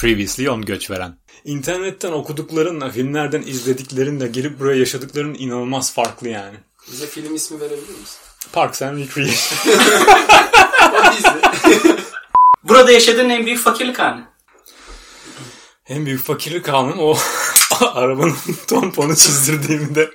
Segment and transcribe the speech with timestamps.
[0.00, 1.18] Previously on göç veren.
[1.44, 6.56] İnternetten okuduklarınla, filmlerden izlediklerinle girip buraya yaşadıkların inanılmaz farklı yani.
[6.92, 8.18] Bize film ismi verebilir misin?
[8.52, 9.74] Parks and Recreation.
[12.64, 14.24] Burada yaşadığın en büyük fakirlik anı.
[15.88, 17.16] en büyük fakirlik anım o
[17.80, 18.36] arabanın
[18.66, 20.10] tamponu çizdirdiğimde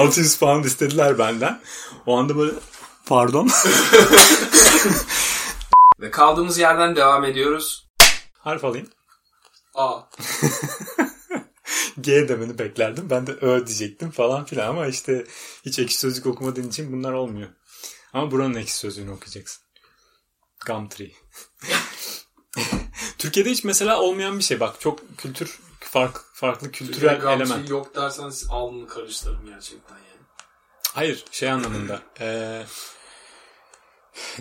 [0.00, 1.60] 600 pound istediler benden.
[2.06, 2.52] O anda böyle
[3.06, 3.50] pardon.
[6.00, 7.86] Ve kaldığımız yerden devam ediyoruz.
[8.38, 8.86] Harf alayım.
[9.74, 10.00] A.
[12.00, 13.10] G demeni beklerdim.
[13.10, 15.26] Ben de Ö diyecektim falan filan ama işte
[15.64, 17.48] hiç ekşi sözlük okumadığın için bunlar olmuyor.
[18.12, 19.64] Ama buranın ekşi sözlüğünü okuyacaksın.
[20.66, 21.12] Gumtree.
[23.18, 24.60] Türkiye'de hiç mesela olmayan bir şey.
[24.60, 27.70] Bak çok kültür fark, farklı kültürel Türkiye'de element.
[27.70, 30.26] Yok dersen alnını karıştırırım gerçekten yani.
[30.92, 32.02] Hayır şey anlamında.
[32.20, 32.66] Eee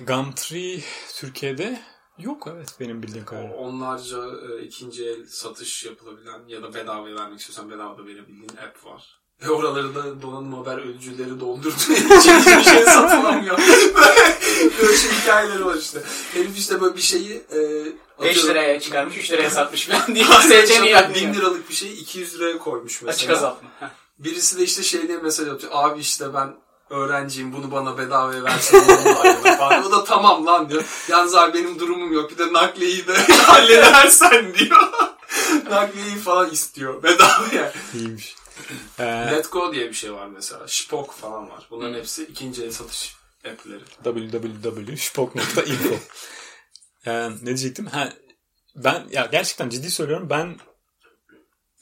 [0.08, 0.82] Gumtree
[1.16, 1.82] Türkiye'de
[2.20, 3.56] yok evet benim bildiğim kadarıyla.
[3.56, 4.18] Onlarca
[4.50, 9.20] e, ikinci el satış yapılabilen ya da bedava vermek istiyorsan bedava da verebildiğin app var.
[9.44, 13.58] Ve oraları da donanım haber ölücüleri doldurduğu için hiçbir şey satılamıyor.
[13.96, 16.04] Böyle, böyle şey hikayeleri var işte.
[16.34, 20.26] Herif işte böyle bir şeyi e, 5 atıyorum- liraya çıkarmış 3 liraya satmış falan diye
[20.26, 21.28] seçeneği yapmıyor.
[21.28, 23.12] bin liralık bir şeyi 200 liraya koymuş mesela.
[23.16, 23.70] Açık azaltma.
[24.20, 25.72] Birisi de işte şey diye mesaj atıyor.
[25.76, 26.56] Abi işte ben
[26.90, 28.80] öğrenciyim bunu bana bedavaya versin.
[29.58, 29.86] falan.
[29.86, 30.84] O da tamam lan diyor.
[31.10, 32.32] Yalnız abi benim durumum yok.
[32.32, 34.78] Bir de nakliyeyi de halledersen diyor.
[35.70, 37.04] nakliyeyi falan istiyor.
[37.04, 37.74] Bedavaya.
[37.94, 38.36] İyiymiş.
[39.00, 40.68] Eee Let Go diye bir şey var mesela.
[40.68, 41.68] Shipok falan var.
[41.72, 43.84] Bunların hepsi ikinci el satış app'leri.
[44.04, 45.96] www.shpok.info
[47.06, 47.86] Ee, ne diyecektim?
[47.86, 48.14] Ha,
[48.76, 50.30] ben ya gerçekten ciddi söylüyorum.
[50.30, 50.58] Ben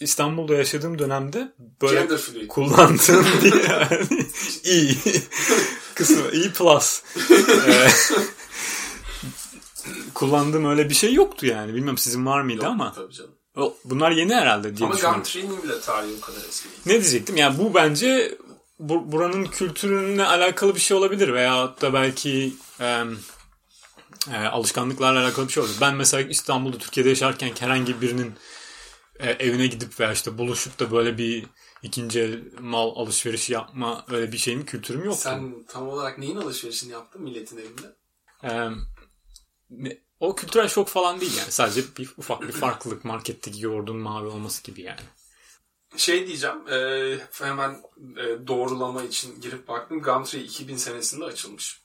[0.01, 4.07] İstanbul'da yaşadığım dönemde böyle kullandığım bir yani,
[4.63, 4.97] iyi
[5.95, 7.01] kısmı iyi plus
[7.67, 7.87] Ee,
[10.13, 11.73] kullandığım öyle bir şey yoktu yani.
[11.75, 13.31] Bilmem sizin var mıydı Yok, ama Tabii canım.
[13.57, 15.13] o, bunlar yeni herhalde diye Ama.
[15.13, 16.69] Gumtree'nin bile tarihi o kadar eski.
[16.85, 17.37] Ne diyecektim?
[17.37, 18.37] Yani bu bence
[18.79, 23.03] bu, buranın kültürüne alakalı bir şey olabilir veya da belki e,
[24.33, 25.81] e, alışkanlıklarla alakalı bir şey olabilir.
[25.81, 28.33] Ben mesela İstanbul'da Türkiye'de yaşarken herhangi birinin
[29.21, 31.45] e, evine gidip veya işte buluşup da böyle bir
[31.83, 35.15] ikinci el mal alışverişi yapma öyle bir şeyin kültürüm yok.
[35.15, 37.95] Sen tam olarak neyin alışverişini yaptın milletin evinde?
[38.43, 38.69] E,
[39.69, 41.51] ne- o kültürel şok falan değil yani.
[41.51, 44.99] Sadece bir ufak bir farklılık marketteki yoğurdun mavi olması gibi yani.
[45.97, 47.71] Şey diyeceğim, e, hemen
[48.17, 50.01] e, doğrulama için girip baktım.
[50.01, 51.81] Gumtree 2000 senesinde açılmış.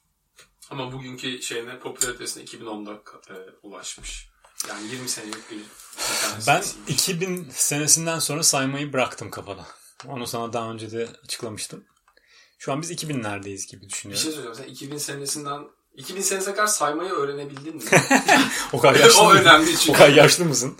[0.70, 2.92] Ama bugünkü şeyine, popülaritesine 2010'da
[3.34, 4.28] e, ulaşmış.
[4.68, 5.58] Yani 20 senelik bir
[6.46, 6.88] Ben sitesiymiş.
[6.88, 9.66] 2000 senesinden sonra saymayı bıraktım kafada.
[10.06, 11.84] Onu sana daha önce de açıklamıştım.
[12.58, 14.22] Şu an biz 2000'lerdeyiz gibi Bir düşünüyorum.
[14.24, 14.54] şey söyleyeceğim.
[14.66, 15.60] Sen 2000 senesinden
[15.94, 17.82] 2000 senesine kadar saymayı öğrenebildin mi?
[18.72, 19.98] o kadar yaşlı o önemli O çünkü.
[19.98, 20.76] kadar yaşlı mısın?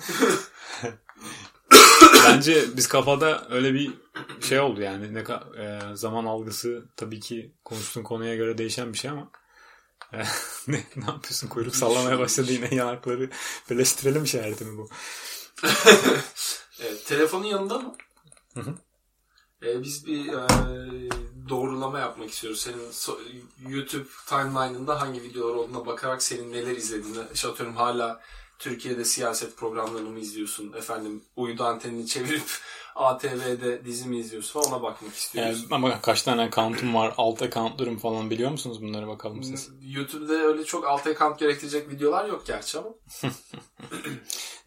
[2.25, 3.91] Bence biz kafada öyle bir
[4.41, 5.15] şey oldu yani.
[5.15, 9.31] Ne ka- e, zaman algısı tabii ki konuştuğun konuya göre değişen bir şey ama
[10.69, 11.49] ne, ne yapıyorsun?
[11.49, 13.31] Kuyruk sallamaya başladı yine yanakları
[13.71, 14.89] birleştirelim işareti mi bu?
[16.81, 17.95] Evet, telefonun yanında mı?
[18.55, 18.75] Hı hı.
[19.63, 20.47] Ee, biz bir e,
[21.49, 22.61] doğrulama yapmak istiyoruz.
[22.61, 23.19] Senin so-
[23.69, 27.19] YouTube timeline'ında hangi videolar olduğuna bakarak senin neler izlediğini.
[27.35, 28.21] İşte atıyorum hala
[28.59, 30.73] Türkiye'de siyaset programlarını mı izliyorsun?
[30.73, 32.51] Efendim uydu antenini çevirip
[32.97, 35.61] ATV'de dizi mi izliyorsun falan ona bakmak istiyoruz.
[35.61, 39.71] Yani, ama kaç tane account'um var, alt account'larım falan biliyor musunuz bunları bakalım siz.
[39.83, 42.89] YouTube'da öyle çok alt account gerektirecek videolar yok gerçi ama.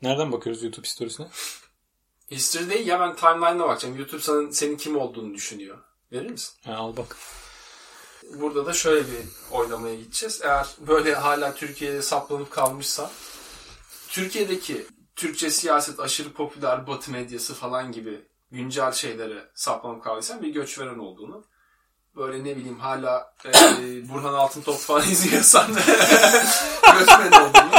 [0.02, 1.28] Nereden bakıyoruz YouTube storiesine?
[2.32, 3.98] History değil ya ben timeline'ına bakacağım.
[3.98, 5.78] YouTube senin, senin kim olduğunu düşünüyor.
[6.12, 6.54] Verir misin?
[6.66, 7.18] Ha, al bak.
[8.34, 9.18] Burada da şöyle bir
[9.52, 10.42] oylamaya gideceğiz.
[10.44, 13.12] Eğer böyle hala Türkiye'de saplanıp kalmışsa
[14.10, 14.86] Türkiye'deki
[15.20, 18.22] Türkçe siyaset aşırı popüler Batı medyası falan gibi
[18.52, 21.44] güncel şeylere saplanıp kaldıysan bir göçveren olduğunu
[22.16, 23.52] böyle ne bileyim hala e,
[24.10, 25.68] Burhan Altıntop falan izliyorsan
[27.00, 27.72] göçmen olduğunu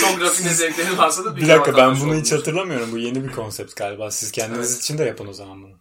[0.00, 2.92] çok rafine zevklerin varsa da Bir dakika ben bunu hiç olduğunu hatırlamıyorum.
[2.92, 4.10] Bu yeni bir konsept galiba.
[4.10, 4.82] Siz kendiniz Evet.
[4.82, 5.72] için de yapın o zaman bunu.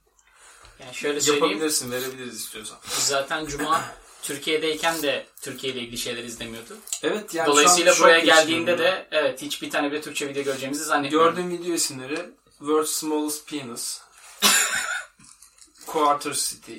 [0.79, 1.45] Yani şöyle söyleyeyim.
[1.45, 2.77] Yapabilirsin, verebiliriz istiyorsan.
[2.99, 3.81] Zaten Cuma
[4.25, 6.77] Türkiye'deyken de Türkiye ile ilgili şeyler izlemiyordu.
[7.03, 11.35] Evet yani Dolayısıyla buraya geldiğinde de evet hiçbir tane bile Türkçe video göreceğimizi zannetmiyorum.
[11.35, 12.29] Gördüğüm video isimleri
[12.59, 14.01] World's Smallest Penis
[15.87, 16.77] Quarter City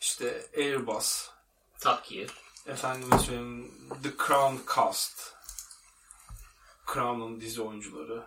[0.00, 1.28] işte Airbus
[1.80, 2.28] Top Gear.
[2.66, 5.32] efendime söyleyeyim The Crown Cast
[6.92, 8.22] Crown'un dizi oyuncuları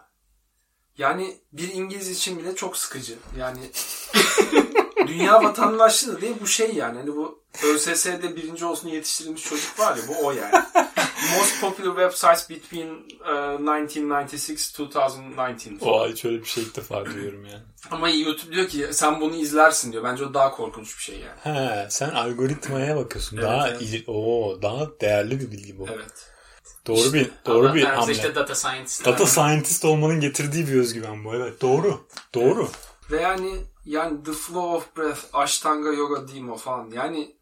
[0.98, 3.71] yani bir İngiliz için bile çok sıkıcı yani
[5.07, 9.97] dünya vatandaşlığı da değil bu şey yani hani bu ÖSS'de birinci olsun yetiştirilmiş çocuk var
[9.97, 10.51] ya bu o yani
[11.38, 12.89] Most popular websites between
[13.21, 15.80] uh, 1996-2019.
[15.81, 17.63] O hiç öyle bir şey ilk defa duyuyorum yani.
[17.92, 20.03] Ama YouTube diyor ki sen bunu izlersin diyor.
[20.03, 21.39] Bence o daha korkunç bir şey yani.
[21.44, 23.38] He, sen algoritmaya bakıyorsun.
[23.38, 23.81] Evet, daha evet.
[23.81, 25.88] ili- oo, daha değerli bir bilgi bu.
[25.94, 26.30] Evet.
[26.88, 28.12] Doğru bir doğru bir hamle.
[28.12, 29.06] işte data scientist.
[29.06, 31.36] Data scientist olmanın getirdiği bir özgüven bu.
[31.36, 32.07] Evet, doğru.
[32.33, 32.69] Doğru.
[33.12, 33.51] Ve yani
[33.86, 36.90] yani The Flow of Breath, Ashtanga Yoga Demo falan.
[36.94, 37.36] Yani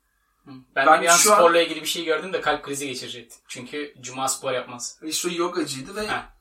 [0.48, 3.40] Ben, Ben bir an şu an- sporla ilgili bir şey gördüm de kalp krizi geçirecektim.
[3.48, 5.00] Çünkü cuma spor yapmaz.
[5.04, 6.34] işte o yogacıydı ve Ha.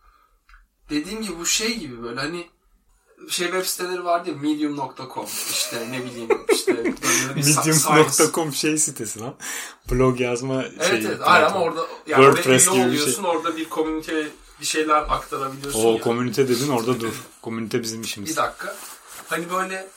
[0.90, 2.46] dediğim gibi bu şey gibi böyle hani
[3.28, 6.72] şey web siteleri vardı ya medium.com işte ne bileyim işte
[7.34, 9.34] Medium.com şey sitesi lan.
[9.90, 11.06] Blog yazma Evet şeyi.
[11.06, 13.02] evet hayır ama orada yani WordPress oraya üye gibi bir şey.
[13.04, 14.28] oluyorsun orada bir komünite
[14.60, 17.12] bir şeyler aktarabiliyorsun O komünite dedin orada dur.
[17.42, 18.30] Komünite bizim işimiz.
[18.30, 18.76] Bir dakika.
[19.32, 19.88] Hani böyle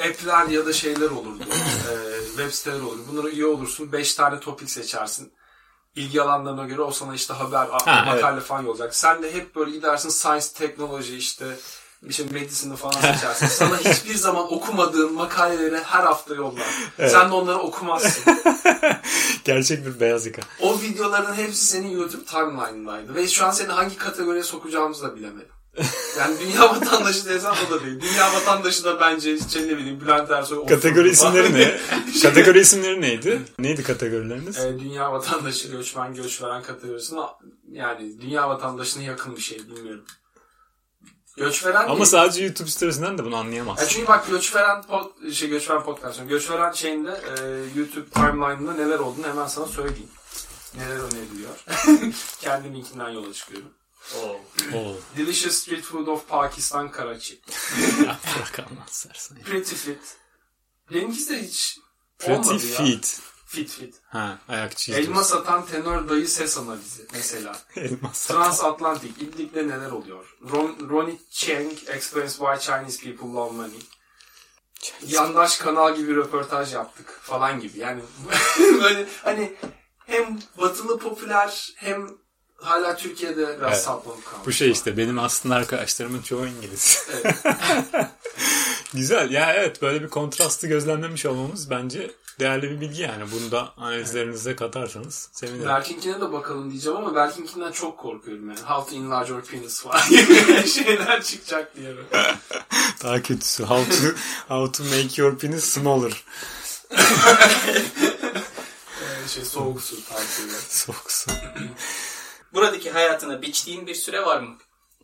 [0.00, 1.44] app'ler ya da şeyler olurdu.
[1.90, 3.02] Ee, web siteler olurdu.
[3.12, 3.92] Bunlara üye olursun.
[3.92, 5.32] 5 tane topik seçersin.
[5.96, 8.94] İlgi alanlarına göre o sana işte haber, Ha, makale falan yollayacak.
[8.94, 11.56] Sen de hep böyle gidersin science, teknoloji işte
[12.08, 13.46] işte medicine falan seçersin.
[13.46, 16.66] Sana hiçbir zaman okumadığın makaleleri her hafta yollar.
[16.96, 18.24] Sen de onları okumazsın.
[19.44, 20.42] Gerçek bir beyaz yaka.
[20.60, 23.14] O videoların hepsi senin YouTube timeline'ındaydı.
[23.14, 25.53] Ve şu an seni hangi kategoriye sokacağımızı da bilemedim.
[26.18, 28.00] Yani dünya vatandaşı desem o da değil.
[28.00, 30.66] Dünya vatandaşı da bence işte ne bileyim Bülent Ersoy.
[30.66, 31.80] Kategori isimleri ne?
[32.22, 33.42] kategori isimleri neydi?
[33.58, 34.58] Neydi kategorileriniz?
[34.58, 37.20] Ee, dünya vatandaşı göçmen göç veren kategorisine
[37.72, 40.04] yani dünya vatandaşına yakın bir şey bilmiyorum.
[41.36, 42.04] Göç veren Ama değil.
[42.04, 43.88] sadece YouTube sitesinden de bunu Ya anlayamazsın.
[43.88, 46.20] çünkü bak göç veren pod, şey göç veren podcast.
[46.28, 47.32] Göç veren şeyinde e,
[47.78, 50.08] YouTube timeline'ında neler olduğunu hemen sana söyleyeyim.
[50.76, 51.50] Neler öneriliyor.
[52.40, 53.68] Kendi linkinden yola çıkıyorum.
[54.16, 54.40] Oo.
[54.74, 54.96] Oo.
[55.16, 57.40] Delicious Street Food of Pakistan Karachi.
[58.06, 59.38] Ya bırak Allah sersen.
[59.38, 60.16] Pretty Fit.
[60.90, 61.78] Benimkisi de hiç
[62.24, 62.98] olmadı Pretty ya.
[63.46, 63.94] Fit Fit.
[64.08, 65.00] Ha ayak çizdi.
[65.00, 67.56] Elma satan tenör dayı ses analizi mesela.
[67.76, 69.22] Elma Transatlantik.
[69.22, 70.36] İdlik'te neler oluyor?
[70.52, 73.80] Ron, Ronnie Cheng explains why Chinese people love money.
[75.06, 77.78] Yandaş kanal gibi röportaj yaptık falan gibi.
[77.78, 78.02] Yani
[78.82, 79.54] böyle hani
[80.06, 82.08] hem batılı popüler hem
[82.64, 83.82] hala Türkiye'de biraz Evet.
[83.82, 84.46] saplanıp kalmış.
[84.46, 87.08] Bu şey işte benim aslında arkadaşlarımın çoğu İngiliz.
[87.12, 87.34] Evet.
[88.94, 89.30] Güzel.
[89.30, 93.24] Ya evet böyle bir kontrastı gözlemlemiş olmamız bence değerli bir bilgi yani.
[93.32, 95.68] Bunu da analizlerinize katarsanız sevinirim.
[95.68, 98.60] Berkinkine de bakalım diyeceğim ama Berkinkinden çok korkuyorum yani.
[98.60, 99.98] How to enlarge your penis falan
[100.66, 101.94] şeyler çıkacak diye.
[103.04, 103.64] Daha kötüsü.
[103.64, 104.16] How to,
[104.48, 106.24] how to make your penis smaller.
[109.02, 110.58] Ee, şey soğuk su tarzıyla.
[110.68, 111.30] Soğuk su.
[112.54, 114.56] Buradaki hayatına biçtiğin bir süre var mı?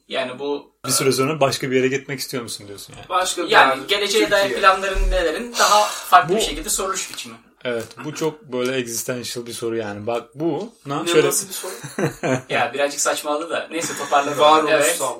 [0.08, 3.08] Yani bu Bir süre sonra başka bir yere gitmek istiyor musun diyorsun yani.
[3.08, 7.34] Başka bir yani yer, geleceğe dair planların nelerin daha farklı Bu- bir şekilde soruluş biçimi.
[7.64, 10.06] Evet bu çok böyle existential bir soru yani.
[10.06, 11.72] Bak bu na, Ne şöyle nasıl bir soru?
[12.48, 14.32] Ya birazcık saçmaladı da neyse toparladım.
[14.32, 14.40] Evet.
[14.40, 15.14] Varoluşsal.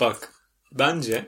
[0.00, 0.32] bak
[0.72, 1.26] bence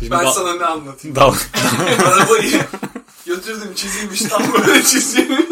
[0.00, 1.16] Bizim Ben da- sana ne anlatayım?
[1.16, 1.34] dal-
[2.06, 2.60] Arabayı
[3.26, 5.51] götürdüm çizilmiş tam böyle çizilmiş.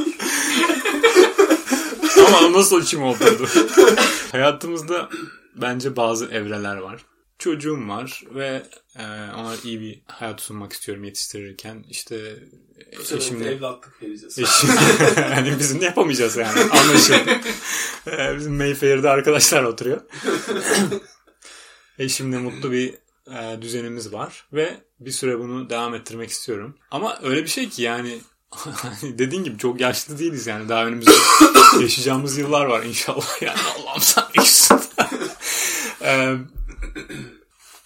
[2.26, 3.48] Ama nasıl içim oturdu?
[4.32, 5.08] Hayatımızda
[5.54, 7.04] bence bazı evreler var.
[7.38, 8.62] Çocuğum var ve
[8.96, 9.04] e,
[9.36, 11.84] ona iyi bir hayat sunmak istiyorum yetiştirirken.
[11.90, 12.36] İşte
[13.08, 13.50] Şimdi eşimle...
[13.50, 14.38] evlatlık vereceğiz.
[14.38, 14.70] Eşim,
[15.16, 17.40] yani bizim ne yapamayacağız yani anlaşıldı.
[18.06, 20.00] E, bizim Mayfair'de arkadaşlar oturuyor.
[21.98, 22.94] Eşimle mutlu bir
[23.30, 26.76] e, düzenimiz var ve bir süre bunu devam ettirmek istiyorum.
[26.90, 28.20] Ama öyle bir şey ki yani
[29.02, 31.10] dediğin gibi çok yaşlı değiliz yani daha önümüzde
[31.80, 34.80] yaşayacağımız yıllar var inşallah yani Allah'ım sen iyisin.
[36.02, 36.36] Ee,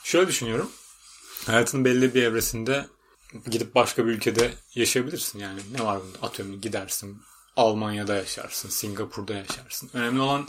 [0.04, 0.71] şöyle düşünüyorum.
[1.47, 2.87] Hayatının belli bir evresinde
[3.50, 5.61] gidip başka bir ülkede yaşayabilirsin yani.
[5.78, 6.26] Ne var bunda?
[6.26, 7.23] Atıyorum gidersin.
[7.56, 8.68] Almanya'da yaşarsın.
[8.68, 9.90] Singapur'da yaşarsın.
[9.94, 10.49] Önemli olan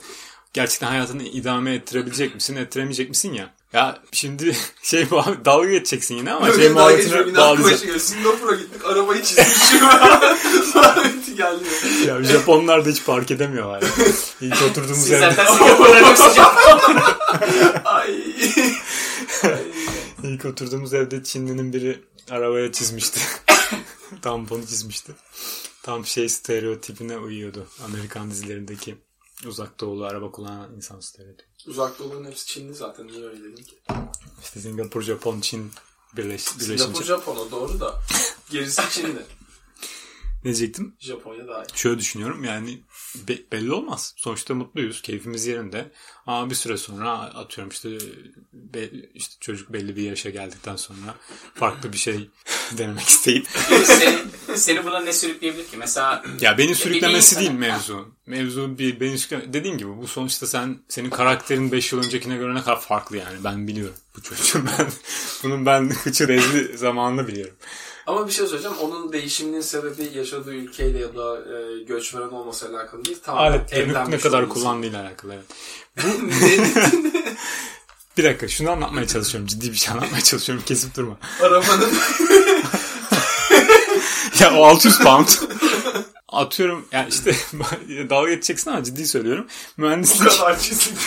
[0.54, 3.54] gerçekten hayatını idame ettirebilecek misin, ettiremeyecek misin ya.
[3.76, 5.10] Ya şimdi şey
[5.46, 7.78] dalga geçeceksin yine ama şey daha geçiyor, muhabbetine bağlayacağım.
[7.78, 8.00] şey.
[8.00, 9.82] Singapur'a gittik arabayı çizmişim.
[10.76, 11.64] Muhabbeti geldi.
[12.08, 13.82] Ya Japonlar da hiç fark edemiyorlar.
[13.82, 14.14] Yani.
[14.42, 15.46] İlk oturduğumuz Siz zaten
[16.00, 16.56] çok sıcak.
[17.86, 18.20] Ay.
[20.24, 23.20] ilk oturduğumuz evde Çinli'nin biri arabaya çizmişti.
[24.22, 25.12] Tamponu çizmişti.
[25.84, 27.68] Tam şey stereotipine uyuyordu.
[27.86, 28.96] Amerikan dizilerindeki
[29.48, 31.50] uzak doğulu araba kullanan insan stereotipi.
[31.68, 33.08] Uzak doğuların hepsi Çinli zaten.
[33.08, 33.76] Niye öyle dedin ki?
[34.42, 35.72] İşte Singapur, Japon, Çin
[36.18, 37.04] birleş, Singapur, birleşince.
[37.04, 38.02] Japon'a doğru da.
[38.52, 39.26] Gerisi Çinli.
[40.46, 40.96] Ne diyecektim?
[41.00, 41.78] Japonya daha iyi.
[41.78, 42.80] Şöyle düşünüyorum yani
[43.28, 44.14] be- belli olmaz.
[44.18, 45.02] Sonuçta mutluyuz.
[45.02, 45.92] Keyfimiz yerinde.
[46.28, 47.90] Ama bir süre sonra atıyorum işte,
[48.54, 51.16] be- işte çocuk belli bir yaşa geldikten sonra
[51.56, 52.30] farklı bir şey
[52.78, 53.48] denemek isteyip
[53.86, 54.18] seni,
[54.58, 55.78] seni buna ne sürükleyebilir ki?
[55.78, 58.16] Mesela Ya beni sürüklemesi değil mevzu.
[58.26, 59.54] Mevzu bir beni sürükleme.
[59.54, 63.44] Dediğim gibi bu sonuçta sen senin karakterin 5 yıl öncekine göre ne kadar farklı yani.
[63.44, 64.88] Ben biliyorum bu çocuğun ben
[65.44, 67.56] bunun ben hıçı rezli zamanını biliyorum.
[68.08, 68.78] Ama bir şey söyleyeceğim.
[68.82, 73.18] Onun değişiminin sebebi yaşadığı ülkeyle ya da e, göçmen olmasıyla alakalı değil.
[73.24, 74.54] Tamamen Aletlerini ne kadar olması.
[74.60, 75.46] kullandığıyla alakalı evet.
[78.18, 79.48] Bir dakika şunu anlatmaya çalışıyorum.
[79.48, 80.64] Ciddi bir şey anlatmaya çalışıyorum.
[80.68, 81.18] Kesip durma.
[81.42, 81.94] Arabanın
[84.40, 85.28] ya o 600 pound.
[86.28, 87.36] Atıyorum yani işte
[88.10, 89.48] dalga geçeceksin ama ciddi söylüyorum.
[89.78, 91.00] bu Mühendislik kadar çizildi.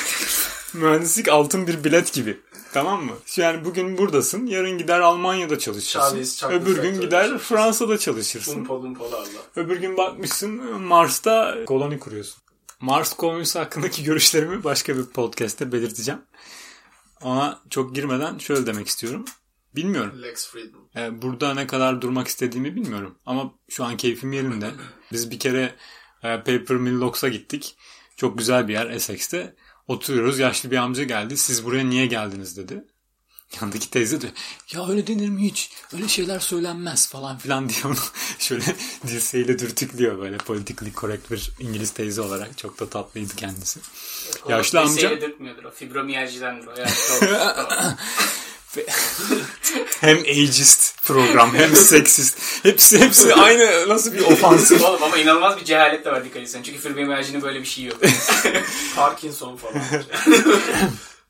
[0.74, 2.40] Mühendislik altın bir bilet gibi.
[2.72, 3.12] Tamam mı?
[3.36, 6.24] Yani bugün buradasın, yarın gider Almanya'da çalışırsın.
[6.24, 7.54] Chocolate Öbür gün gider çalışırsın.
[7.54, 8.60] Fransa'da çalışırsın.
[8.60, 8.80] Umpa.
[9.56, 12.42] Öbür gün bakmışsın Mars'ta koloni kuruyorsun.
[12.80, 16.20] Mars kolonisi hakkındaki görüşlerimi başka bir podcast'te belirteceğim.
[17.22, 19.24] Ama çok girmeden şöyle demek istiyorum.
[19.76, 20.22] Bilmiyorum.
[20.22, 20.82] Lex Friedman.
[20.96, 23.18] Ee, burada ne kadar durmak istediğimi bilmiyorum.
[23.26, 24.70] Ama şu an keyfim yerinde.
[25.12, 25.74] Biz bir kere
[26.22, 27.76] e, Paper Mill Locks'a gittik.
[28.16, 29.54] Çok güzel bir yer Essex'te.
[29.88, 30.38] Oturuyoruz.
[30.38, 31.36] Yaşlı bir amca geldi.
[31.38, 32.84] Siz buraya niye geldiniz dedi.
[33.60, 34.26] Yandaki teyze de
[34.72, 35.70] ya öyle denir mi hiç?
[35.94, 37.94] Öyle şeyler söylenmez falan filan diye onu
[38.38, 38.76] şöyle
[39.06, 42.58] dirseğiyle dürtüklüyor böyle politically correct bir İngiliz teyze olarak.
[42.58, 43.80] Çok da tatlıydı kendisi.
[44.48, 45.70] Yaşlı amca- dürtmüyordur o.
[45.70, 46.74] Fibromiyaljidendir o.
[46.76, 47.28] Çok-
[50.00, 52.64] Hem ageist program hem seksist.
[52.64, 54.84] Hepsi hepsi aynı nasıl bir ofansif.
[54.84, 56.62] Oğlum ama inanılmaz bir cehalet de var dikkat etsen.
[56.62, 57.98] Çünkü fibromiyalcinin böyle bir şeyi yok.
[58.96, 59.82] Parkinson falan.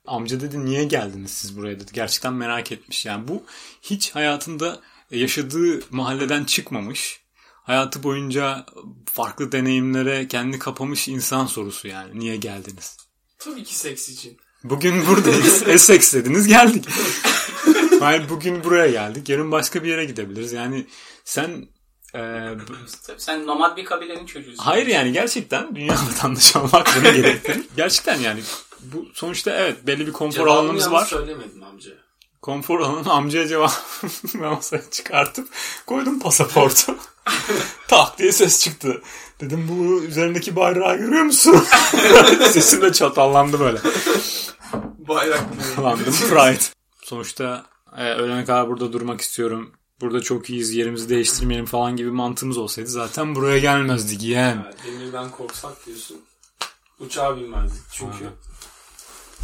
[0.07, 1.93] Amca dedi niye geldiniz siz buraya dedi.
[1.93, 3.07] Gerçekten merak etmiş.
[3.07, 3.43] Yani bu
[3.83, 7.21] hiç hayatında yaşadığı mahalleden çıkmamış.
[7.63, 8.67] Hayatı boyunca
[9.13, 12.21] farklı deneyimlere kendi kapamış insan sorusu yani.
[12.21, 12.97] Niye geldiniz?
[13.39, 14.39] Tabii ki seks için.
[14.65, 15.63] Bugün buradayız.
[15.69, 16.85] Essex dediniz geldik.
[18.01, 19.29] Hayır bugün buraya geldik.
[19.29, 20.53] Yarın başka bir yere gidebiliriz.
[20.53, 20.87] Yani
[21.25, 21.69] sen
[22.15, 22.21] e,
[23.07, 24.63] Tabii sen nomad bir kabilenin çocuğusun.
[24.63, 27.65] Hayır yani gerçekten dünya vatandaşı olmak bunu gerektirir.
[27.77, 28.41] Gerçekten yani
[28.81, 31.07] bu sonuçta evet belli bir konfor Cevabını alanımız var.
[31.07, 31.91] söylemedin amca.
[32.43, 33.73] Konfor alanı amcaya cevap
[34.35, 35.49] ben masaya çıkartıp
[35.87, 36.97] koydum pasaportu.
[37.89, 39.03] tak diye ses çıktı.
[39.41, 41.65] Dedim bu üzerindeki bayrağı görüyor musun?
[42.51, 43.79] Sesim de çatallandı böyle.
[44.99, 45.41] Bayrak
[45.83, 46.63] Landım Pride.
[47.03, 49.73] Sonuçta e, ölene kadar burada durmak istiyorum.
[50.01, 54.45] Burada çok iyiyiz yerimizi değiştirmeyelim falan gibi mantığımız olsaydı zaten buraya gelmezdik yeğen.
[54.57, 56.17] Yani demirden korksak diyorsun.
[57.01, 58.29] Uçağa binmezdik çünkü.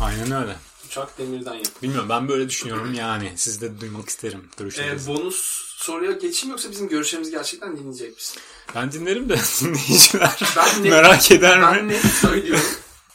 [0.01, 0.57] Aynen öyle.
[0.87, 1.83] Uçak demirden yapılır.
[1.83, 3.33] Bilmiyorum ben böyle düşünüyorum yani.
[3.37, 5.09] Siz de duymak isterim Ee, görüşlerinizi.
[5.11, 5.37] bonus
[5.77, 8.43] soruya geçeyim yoksa bizim görüşlerimizi gerçekten dinleyecek misin?
[8.75, 11.93] Ben dinlerim de dinleyiciler Ben ne- merak eder Ben mi?
[11.93, 12.67] ne söylüyorum?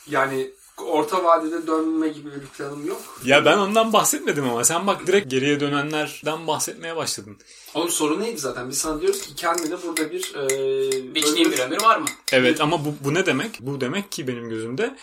[0.09, 3.01] Yani orta vadede dönme gibi bir planım yok.
[3.25, 7.37] Ya ben ondan bahsetmedim ama sen bak direkt geriye dönenlerden bahsetmeye başladın.
[7.73, 8.69] Onun soru neydi zaten?
[8.69, 10.35] Biz sana diyoruz ki kendine burada bir...
[10.35, 12.07] E, Biçtiğin bir ömür var mı?
[12.31, 13.57] Evet ama bu, bu ne demek?
[13.61, 14.95] Bu demek ki benim gözümde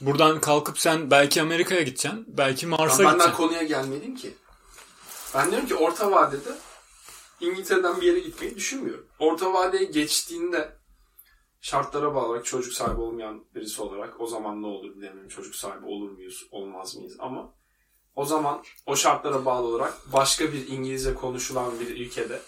[0.00, 2.24] buradan kalkıp sen belki Amerika'ya gideceksin.
[2.28, 3.36] Belki Mars'a Ben benden gideceksin.
[3.42, 4.34] konuya gelmedim ki.
[5.34, 6.54] Ben diyorum ki orta vadede
[7.40, 9.06] İngiltere'den bir yere gitmeyi düşünmüyorum.
[9.18, 10.72] Orta vadeye geçtiğinde
[11.64, 15.28] şartlara bağlı olarak çocuk sahibi olmayan birisi olarak o zaman ne olur bilemiyorum.
[15.28, 17.54] Çocuk sahibi olur muyuz, olmaz mıyız ama
[18.16, 22.40] o zaman o şartlara bağlı olarak başka bir İngilizce konuşulan bir ülkede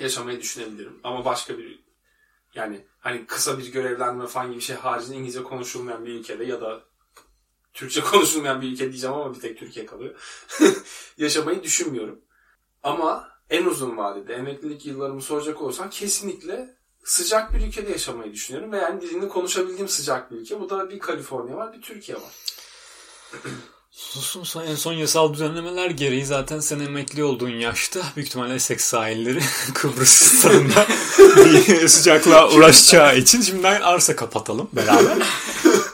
[0.00, 1.00] yaşamayı düşünebilirim.
[1.04, 1.84] Ama başka bir
[2.54, 6.82] yani hani kısa bir görevlendirme falan gibi şey haricinde İngilizce konuşulmayan bir ülkede ya da
[7.72, 10.14] Türkçe konuşulmayan bir ülke diyeceğim ama bir tek Türkiye kalıyor.
[11.18, 12.20] Yaşamayı düşünmüyorum.
[12.82, 18.72] Ama en uzun vadede emeklilik yıllarımı soracak olursan kesinlikle sıcak bir ülkede yaşamayı düşünüyorum.
[18.72, 20.60] Ve yani dilini konuşabildiğim sıcak bir ülke.
[20.60, 22.32] Bu da bir Kaliforniya var, bir Türkiye var.
[23.90, 29.40] Son, en son yasal düzenlemeler gereği zaten sen emekli olduğun yaşta büyük ihtimalle Essex sahilleri
[29.74, 30.86] Kıbrıs stadında
[31.36, 35.18] bir sıcaklığa uğraşacağı için şimdiden arsa kapatalım beraber.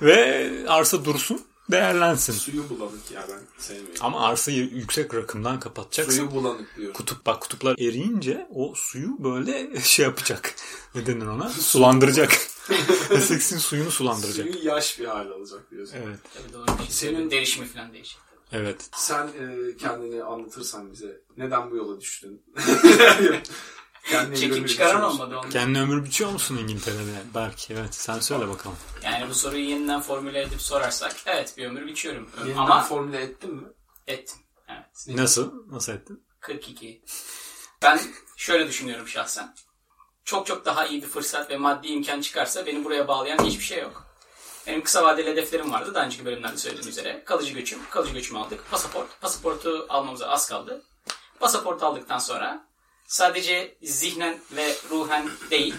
[0.03, 1.41] Ve arsa dursun
[1.73, 2.33] değerlensin.
[2.33, 3.95] Suyu bulanık ya ben sevmiyorum.
[4.01, 6.17] Ama arsayı yüksek rakımdan kapatacaksın.
[6.17, 6.95] Suyu bulanık diyorum.
[6.95, 10.55] Kutup bak kutuplar eriyince o suyu böyle şey yapacak.
[10.95, 11.49] Ne denir ona?
[11.51, 12.33] Sulandıracak.
[13.11, 14.47] Essex'in suyunu sulandıracak.
[14.53, 15.97] Suyu yaş bir hale alacak diyorsun.
[16.07, 16.19] Evet.
[16.35, 17.31] Tabii doğru bir şey.
[17.31, 18.19] Derişimi falan değişik.
[18.53, 18.91] Evet.
[18.97, 22.43] Sen e, kendini anlatırsan bize neden bu yola düştün?
[24.11, 25.49] Çekip ömür çıkaran olmadı onu.
[25.51, 27.23] Kendine ömür biçiyor musun İngiltere'de?
[27.35, 27.95] Belki evet.
[27.95, 28.77] Sen söyle bakalım.
[29.03, 32.31] Yani bu soruyu yeniden formüle edip sorarsak evet bir ömür biçiyorum.
[32.39, 33.69] Yeniden Ama formüle ettin mi?
[34.07, 34.39] ettim.
[34.69, 35.19] Evet.
[35.19, 35.53] Nasıl?
[35.73, 36.25] Nasıl ettin?
[36.41, 37.03] 42.
[37.83, 38.01] Ben
[38.37, 39.55] şöyle düşünüyorum şahsen.
[40.25, 43.83] çok çok daha iyi bir fırsat ve maddi imkan çıkarsa beni buraya bağlayan hiçbir şey
[43.83, 44.07] yok.
[44.67, 45.95] Benim kısa vadeli hedeflerim vardı.
[45.95, 47.23] Daha önceki bölümlerde söylediğim üzere.
[47.25, 47.79] Kalıcı göçüm.
[47.91, 48.71] Kalıcı göçümü aldık.
[48.71, 49.21] Pasaport.
[49.21, 50.83] Pasaportu almamıza az kaldı.
[51.41, 52.67] Pasaport aldıktan sonra
[53.11, 55.75] sadece zihnen ve ruhen değil,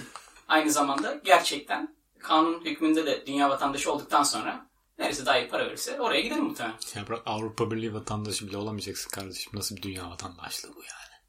[0.48, 4.70] aynı zamanda gerçekten kanun hükmünde de dünya vatandaşı olduktan sonra
[5.00, 6.76] neresi daha iyi para verirse oraya giderim muhtemelen.
[6.96, 9.52] Ya bırak Avrupa Birliği vatandaşı bile olamayacaksın kardeşim.
[9.56, 11.22] Nasıl bir dünya vatandaşlığı bu yani?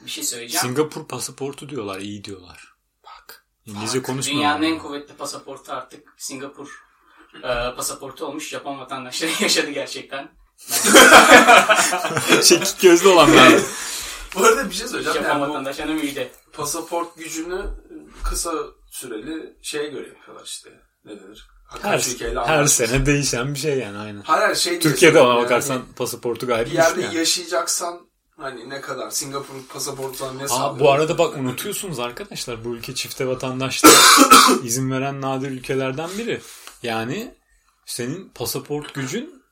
[0.00, 0.66] Bir şey söyleyeceğim.
[0.66, 2.74] Singapur pasaportu diyorlar, iyi diyorlar.
[3.04, 3.46] Bak.
[3.66, 4.58] İngilizce konuşmuyorlar.
[4.58, 6.84] Dünyanın en kuvvetli pasaportu artık Singapur
[7.34, 8.48] e, pasaportu olmuş.
[8.48, 10.28] Japon vatandaşları yaşadı gerçekten.
[12.42, 13.60] Çekik gözlü olanlar.
[14.34, 15.18] Bu arada bir şey söyleyeceğim.
[15.22, 16.30] Japon Yani bu vatandaşlarına müjde.
[16.52, 17.62] pasaport gücünü
[18.24, 18.52] kısa
[18.90, 20.70] süreli şeye göre yapıyorlar işte.
[21.04, 21.46] Ne denir?
[21.82, 22.72] her, ülkeyle her anlaşmış.
[22.88, 24.20] sene değişen bir şey yani aynen.
[24.22, 27.16] Hayır hayır, şey Türkiye'de ona bakarsan yani pasaportu gayet bir yerde yani.
[27.16, 28.00] yaşayacaksan
[28.36, 33.26] hani ne kadar Singapur pasaportuna ne Aa, bu arada bak unutuyorsunuz arkadaşlar bu ülke çifte
[33.26, 33.90] vatandaşlığa
[34.64, 36.40] izin veren nadir ülkelerden biri.
[36.82, 37.34] Yani
[37.86, 39.42] senin pasaport gücün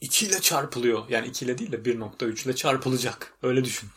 [0.00, 1.02] 2 ile çarpılıyor.
[1.08, 3.34] Yani 2 ile değil de 1.3 ile çarpılacak.
[3.42, 3.88] Öyle düşün.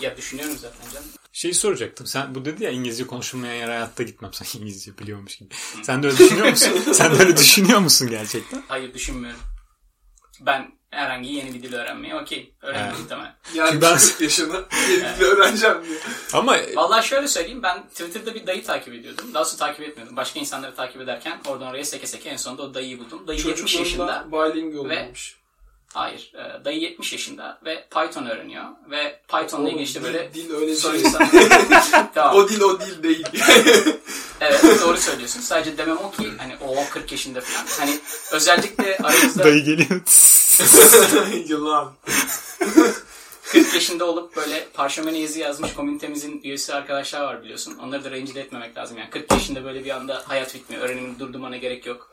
[0.00, 1.08] Ya düşünüyorum zaten canım.
[1.32, 2.06] Şeyi soracaktım.
[2.06, 4.32] Sen bu dedi ya İngilizce konuşulmayan yere hayatta gitmem.
[4.34, 5.54] Sen İngilizce biliyormuş gibi.
[5.82, 6.72] Sen de öyle düşünüyor musun?
[6.92, 8.62] Sen de öyle düşünüyor musun gerçekten?
[8.68, 9.40] Hayır düşünmüyorum.
[10.40, 12.54] Ben herhangi yeni bir dil öğrenmeye okey.
[12.62, 13.00] Öğrenmem Evet.
[13.00, 13.34] muhtemelen.
[13.54, 16.00] Yani Ben- 40 yaşına gelip öğreneceğim diyor.
[16.32, 19.34] Ama Vallahi şöyle söyleyeyim ben Twitter'da bir dayı takip ediyordum.
[19.34, 20.16] Daha sonra takip etmiyordum.
[20.16, 23.26] Başka insanları takip ederken oradan oraya seke seke en sonunda o dayıyı buldum.
[23.26, 24.26] Dayı 70 yaşında.
[24.32, 25.39] bilingual Ve- olmuş.
[25.94, 26.32] Hayır.
[26.34, 28.64] e, Dayı 70 yaşında ve Python öğreniyor.
[28.90, 31.02] Ve Python'la ilgili işte böyle Dil, dil öyle şey.
[32.14, 32.36] tamam.
[32.36, 33.26] o dil o dil değil.
[34.40, 35.40] Evet doğru söylüyorsun.
[35.40, 37.66] Sadece demem o ki hani o 40 yaşında falan.
[37.78, 37.98] Hani
[38.32, 40.00] özellikle aramızda dayı geliyor.
[41.48, 41.92] Yılan.
[43.42, 47.78] 40 yaşında olup böyle parşömene yazı yazmış komünitemizin üyesi arkadaşlar var biliyorsun.
[47.82, 48.98] Onları da rencide etmemek lazım.
[48.98, 50.82] Yani 40 yaşında böyle bir anda hayat bitmiyor.
[50.82, 52.09] Öğrenimin durdurmana gerek yok.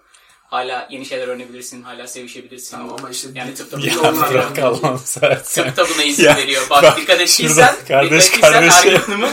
[0.48, 1.84] Hala yeni şeyler öğrenebilirsin.
[1.84, 2.78] Hala sevişebilirsin.
[2.78, 4.68] Tamam ama işte yani tıpta ya onlar bırak yani.
[4.68, 5.66] Allah'ını seversen.
[5.66, 6.64] tıpta buna izin Ya, veriyor.
[6.70, 9.30] Bak, bak, dikkat ettiysen, şurada kardeş dikkat ettiysen argümanımı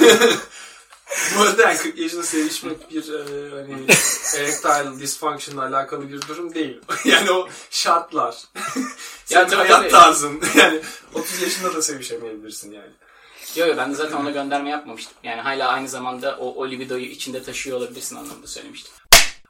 [1.36, 3.84] Bu arada yani 40 yaşında sevişmek bir e, hani
[4.36, 6.80] erectile dysfunction'la alakalı bir durum değil.
[7.04, 8.36] yani o şartlar.
[9.24, 9.88] Senin tabii, hayat tabii.
[9.88, 10.42] tarzın.
[10.54, 10.80] Yani
[11.14, 12.92] 30 yaşında da sevişemeyebilirsin yani.
[13.56, 15.14] Yok yok ben de zaten ona gönderme yapmamıştım.
[15.22, 18.92] Yani hala aynı zamanda o, o libidoyu içinde taşıyor olabilirsin anlamında söylemiştim.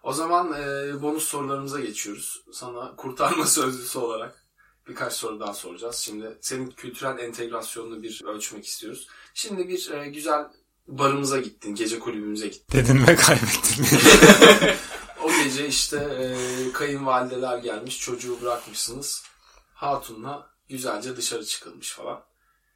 [0.04, 2.44] O zaman e, bonus sorularımıza geçiyoruz.
[2.52, 4.44] Sana kurtarma sözlüsü olarak
[4.88, 5.96] birkaç soru daha soracağız.
[5.96, 9.08] Şimdi senin kültürel entegrasyonunu bir ölçmek istiyoruz.
[9.34, 10.46] Şimdi bir e, güzel
[10.86, 12.78] barımıza gittin, gece kulübümüze gittin.
[12.78, 13.86] Dedin ve kaybettin.
[15.24, 19.24] O gece işte e, kayınvalideler gelmiş, çocuğu bırakmışsınız.
[19.74, 22.24] Hatunla güzelce dışarı çıkılmış falan.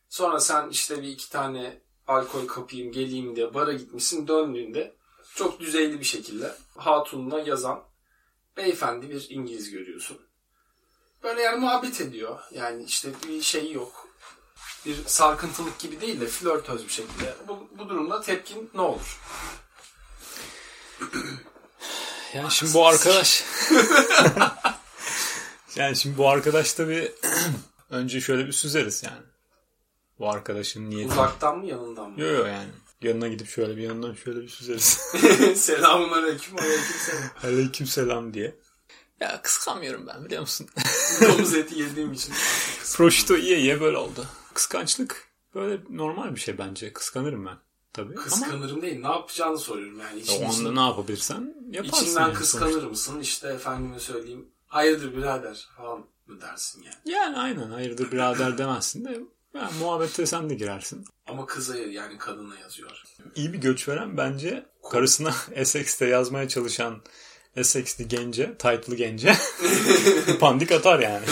[0.08, 4.28] Sonra sen işte bir iki tane alkol kapayım geleyim diye bara gitmişsin.
[4.28, 4.97] Döndüğünde
[5.38, 7.82] çok düzeyli bir şekilde hatunla yazan
[8.56, 10.18] beyefendi bir İngiliz görüyorsun.
[11.22, 12.38] Böyle yani muhabbet ediyor.
[12.50, 14.08] Yani işte bir şey yok.
[14.86, 17.34] Bir sarkıntılık gibi değil de flörtöz bir şekilde.
[17.48, 19.20] Bu, bu durumda tepkin ne olur?
[22.34, 23.44] Yani şimdi bu arkadaş...
[25.76, 27.12] yani şimdi bu arkadaş tabii
[27.90, 29.26] önce şöyle bir süzeriz yani.
[30.18, 31.12] Bu arkadaşın niyeti.
[31.12, 32.20] Uzaktan mı yanından mı?
[32.20, 32.70] Yok yok yani.
[33.02, 34.84] Yanına gidip şöyle bir yanından şöyle bir süzeriz.
[35.56, 37.22] Selamun aleyküm aleyküm selam.
[37.42, 38.54] Aleyküm selam diye.
[39.20, 40.66] Ya kıskanmıyorum ben biliyor musun?
[41.22, 42.34] Domuz eti yediğim için.
[42.94, 44.26] Proşito yiye yiye böyle oldu.
[44.54, 46.92] Kıskançlık böyle normal bir şey bence.
[46.92, 47.56] Kıskanırım ben.
[47.92, 48.12] Tabii.
[48.14, 49.00] Ama Kıskanırım değil.
[49.00, 50.16] Ne yapacağını soruyorum yani.
[50.20, 52.04] o İçin, anda ne yapabilirsen yaparsın.
[52.06, 52.88] içinden yani kıskanır sonuçta.
[52.88, 53.20] mısın?
[53.20, 54.48] İşte efendime söyleyeyim.
[54.66, 57.16] Hayırdır birader falan mı dersin yani.
[57.16, 59.20] Yani aynen hayırdır birader demezsin de
[59.54, 61.04] yani muhabbete sen de girersin.
[61.26, 63.02] Ama kıza yani kadına yazıyor.
[63.34, 67.02] İyi bir göç veren bence karısına Essex'te yazmaya çalışan
[67.56, 69.34] Essex'li gence, title'lı gence
[70.40, 71.24] pandik atar yani.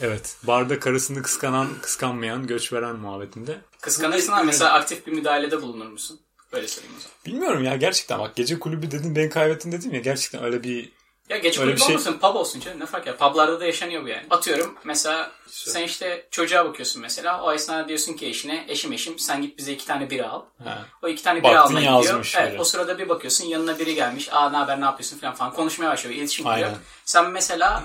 [0.00, 0.36] evet.
[0.42, 3.60] Barda karısını kıskanan, kıskanmayan göç veren muhabbetinde.
[3.80, 6.20] Kıskanırsın ama mesela aktif bir müdahalede bulunur musun?
[6.52, 7.16] Böyle söyleyeyim o zaman.
[7.26, 10.92] Bilmiyorum ya gerçekten bak gece kulübü dedin beni kaybettin dedim ya gerçekten öyle bir
[11.28, 13.16] Ya geç Öyle kulüp bir şey- olmasın pub olsun canım ne fark eder.
[13.18, 14.26] Publarda da yaşanıyor bu yani.
[14.30, 17.42] Atıyorum mesela sen işte çocuğa bakıyorsun mesela.
[17.42, 20.42] O esnada diyorsun ki eşine eşim eşim sen git bize iki tane bira al.
[20.64, 22.32] ha, O iki tane bira Baktın almaya gidiyor.
[22.38, 22.60] Evet, biri.
[22.60, 24.28] o sırada bir bakıyorsun yanına biri gelmiş.
[24.32, 26.16] Aa ne haber ne yapıyorsun falan falan konuşmaya başlıyor.
[26.16, 26.70] iletişim kuruyor.
[27.04, 27.82] Sen mesela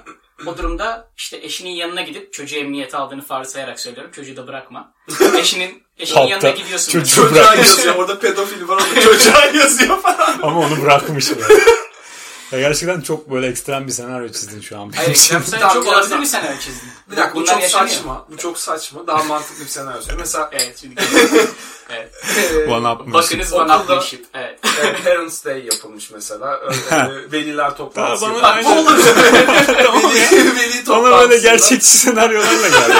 [0.47, 4.11] o durumda işte eşinin yanına gidip çocuğu emniyete aldığını farsayarak söylüyorum.
[4.11, 4.93] Çocuğu da bırakma.
[5.37, 6.91] Eşinin eşinin Halkta yanına gidiyorsun.
[6.91, 7.67] çocuğu Çocuğa bırakmış.
[7.67, 7.95] yazıyor.
[7.95, 8.77] Orada pedofil var.
[8.77, 10.39] Orada çocuğa yazıyor falan.
[10.43, 11.29] ama onu bırakmış.
[11.29, 11.41] yani.
[12.51, 14.91] Ya gerçekten çok böyle ekstrem bir senaryo çizdin şu an.
[14.95, 16.89] Hayır ekstrem sen Tamam, çok olabilir bir senaryo çizdin.
[17.11, 18.25] Bir dakika bu Bunlar çok saçma.
[18.31, 19.07] Bu çok saçma.
[19.07, 20.01] Daha mantıklı bir senaryo.
[20.17, 21.01] Mesela Evet şimdi
[21.89, 22.11] evet.
[22.69, 24.25] One up Bakınız one upmanship.
[24.33, 24.59] Evet.
[25.03, 26.59] Parents Day yapılmış mesela.
[27.31, 28.25] Veliler toplantısı.
[28.25, 28.97] bana Bak, aynı- olur.
[28.97, 32.93] veli, veli Bana böyle toplantısında- gerçekçi senaryolarla geldi.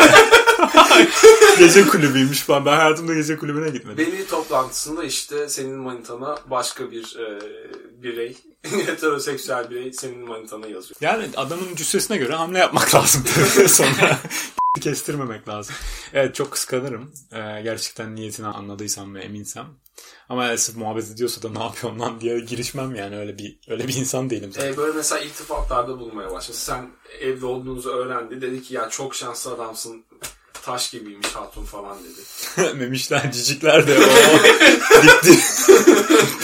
[1.59, 2.65] gece kulübüymüş falan.
[2.65, 4.05] Ben hayatımda gece kulübüne gitmedim.
[4.05, 7.39] Veli toplantısında işte senin manitana başka bir e,
[8.03, 10.95] birey, heteroseksüel birey senin manitana yazıyor.
[11.01, 13.69] Yani adamın cüssesine göre hamle yapmak lazım tabii.
[13.69, 14.19] Sonra
[14.81, 15.75] kestirmemek lazım.
[16.13, 17.13] Evet çok kıskanırım.
[17.31, 19.65] Ee, gerçekten niyetini anladıysam ve eminsem.
[20.29, 23.95] Ama sırf muhabbet ediyorsa da ne yapıyorsun lan diye girişmem yani öyle bir öyle bir
[23.95, 24.73] insan değilim zaten.
[24.73, 26.57] E, böyle mesela iltifatlarda bulunmaya başladı.
[26.57, 26.89] Sen
[27.19, 28.41] evde olduğunuzu öğrendi.
[28.41, 30.05] Dedi ki ya çok şanslı adamsın.
[30.65, 32.73] Taş gibiymiş hatun falan dedi.
[32.77, 35.39] Memişler, cicikler de o gitti.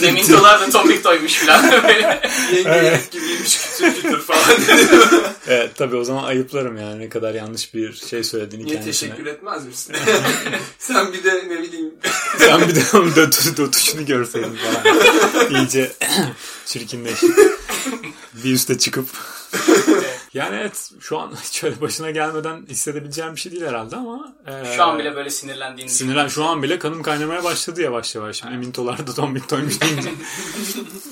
[0.00, 1.70] Demintolar da Tomik toymuş falan.
[1.72, 2.00] Böyle.
[2.54, 3.10] Yenge evet.
[3.12, 4.88] gibiymiş kütür kütür falan dedi.
[5.48, 9.10] Evet tabii o zaman ayıplarım yani ne kadar yanlış bir şey söylediğini Niye kendisine.
[9.10, 9.96] teşekkür etmez misin?
[10.78, 11.94] Sen bir de ne bileyim
[12.38, 15.00] Sen bir de onun dötü, dötüşünü görseydin falan.
[15.50, 15.92] İyice
[16.66, 17.22] çirkinleş.
[18.44, 19.08] Bir üste çıkıp.
[20.36, 24.34] Yani evet şu an hiç öyle başına gelmeden hissedebileceğim bir şey değil herhalde ama.
[24.46, 28.36] e, Şu an bile böyle sinirlendiğini Sinirlen şu an bile kanım kaynamaya başladı yavaş yavaş.
[28.36, 30.10] Şimdi Mintolar da tombik toymuş deyince.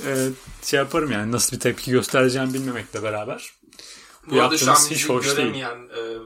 [0.07, 0.33] Evet,
[0.65, 3.53] şey yaparım yani nasıl bir tepki göstereceğimi bilmemekle beraber.
[4.27, 5.55] Bu Bu arada şu an yaptığınız hiç hoş değil.
[5.65, 6.19] e,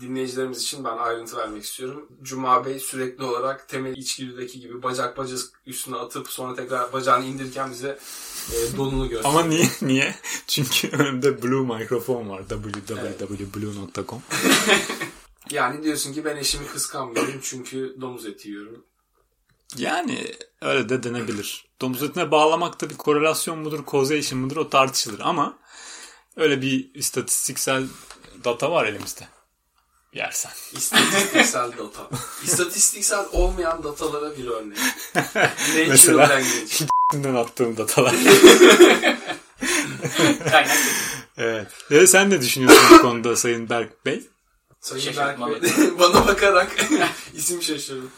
[0.00, 2.08] dinleyicilerimiz için ben ayrıntı vermek istiyorum.
[2.22, 7.70] Cuma Bey sürekli olarak temel içgüdüdeki gibi bacak bacak üstüne atıp sonra tekrar bacağını indirirken
[7.70, 7.98] bize
[8.52, 9.40] e, donunu gösteriyor.
[9.40, 9.68] Ama niye?
[9.82, 10.14] Niye?
[10.46, 12.42] Çünkü önümde Blue mikrofon var.
[12.48, 14.22] www.blue.com
[15.50, 18.84] Yani diyorsun ki ben eşimi kıskanmıyorum çünkü domuz eti yiyorum.
[19.76, 21.66] Yani öyle de denebilir.
[21.80, 25.58] Domuz etine bağlamakta bir korelasyon mudur, causation mudur o tartışılır ama
[26.36, 27.86] öyle bir istatistiksel
[28.44, 29.28] data var elimizde.
[30.12, 30.52] Yersen.
[30.72, 32.08] İstatistiksel data.
[32.44, 34.78] İstatistiksel olmayan datalara bir örnek.
[35.14, 36.42] Nature Mesela-
[37.12, 38.14] Şimdiden attığım datalar.
[40.50, 40.76] Kaynak
[41.38, 41.66] evet.
[41.90, 44.26] Ve sen ne düşünüyorsun bu konuda Sayın Berk Bey?
[44.80, 45.40] Sayın Berk.
[45.62, 46.76] Bey bana bakarak
[47.34, 48.10] isim şaşırdım.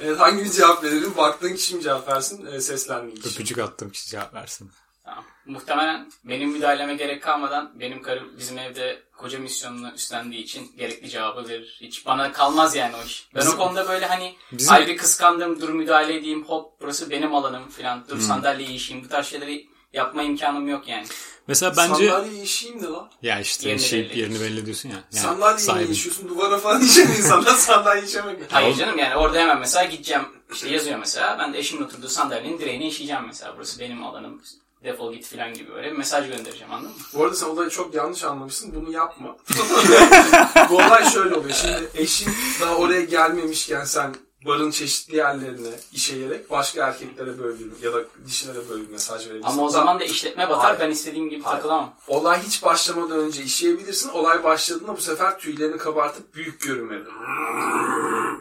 [0.00, 1.16] Evet, hangi bir cevap verelim?
[1.16, 2.46] Baktığın kişi mi cevap versin?
[2.46, 3.28] E, seslendiğin kişi.
[3.28, 4.70] Öpücük attığım kişi cevap versin.
[5.04, 5.24] Tamam.
[5.46, 11.48] Muhtemelen benim müdahaleme gerek kalmadan benim karım bizim evde koca misyonunu üstlendiği için gerekli cevabı
[11.48, 11.78] verir.
[11.80, 13.28] Hiç bana kalmaz yani o iş.
[13.34, 17.34] Ben Bizim- o konuda böyle hani Bizim- ayrı kıskandım, dur müdahale edeyim, hop burası benim
[17.34, 18.08] alanım falan, Hmm.
[18.08, 19.04] dur sandalyeyi işeyim.
[19.04, 21.06] Bu tarz şeyleri yapma imkanım yok yani.
[21.46, 23.10] Mesela bence Sandalye işeyim de lan.
[23.22, 24.94] ya işte Yerini şey, belli yerini belli ediyorsun ya.
[24.94, 25.92] Yani Sandalyeyi sahibin.
[25.92, 28.38] işiyorsun duvara falan işen insanlar sandalye işemek.
[28.52, 30.22] Hayır canım yani orada hemen mesela gideceğim
[30.52, 33.54] işte yazıyor mesela ben de eşimin oturduğu sandalyenin direğine işeyeceğim mesela.
[33.56, 34.42] Burası benim alanım
[34.84, 37.02] defol git falan gibi böyle bir mesaj göndereceğim anladın mı?
[37.14, 38.74] Bu arada sen olayı çok yanlış anlamışsın.
[38.74, 39.36] Bunu yapma.
[40.70, 41.54] Bu olay şöyle oluyor.
[41.54, 44.14] Şimdi eşin daha oraya gelmemişken sen
[44.46, 49.52] barın çeşitli yerlerine işeyerek başka erkeklere böyle ya da dişilere böyle bir mesaj verebilirsin.
[49.52, 50.80] Ama o zaman da işletme batar Hayır.
[50.80, 51.56] ben istediğim gibi Hayır.
[51.56, 51.94] takılamam.
[52.08, 54.08] Olay hiç başlamadan önce işleyebilirsin.
[54.08, 57.04] Olay başladığında bu sefer tüylerini kabartıp büyük görünmeli.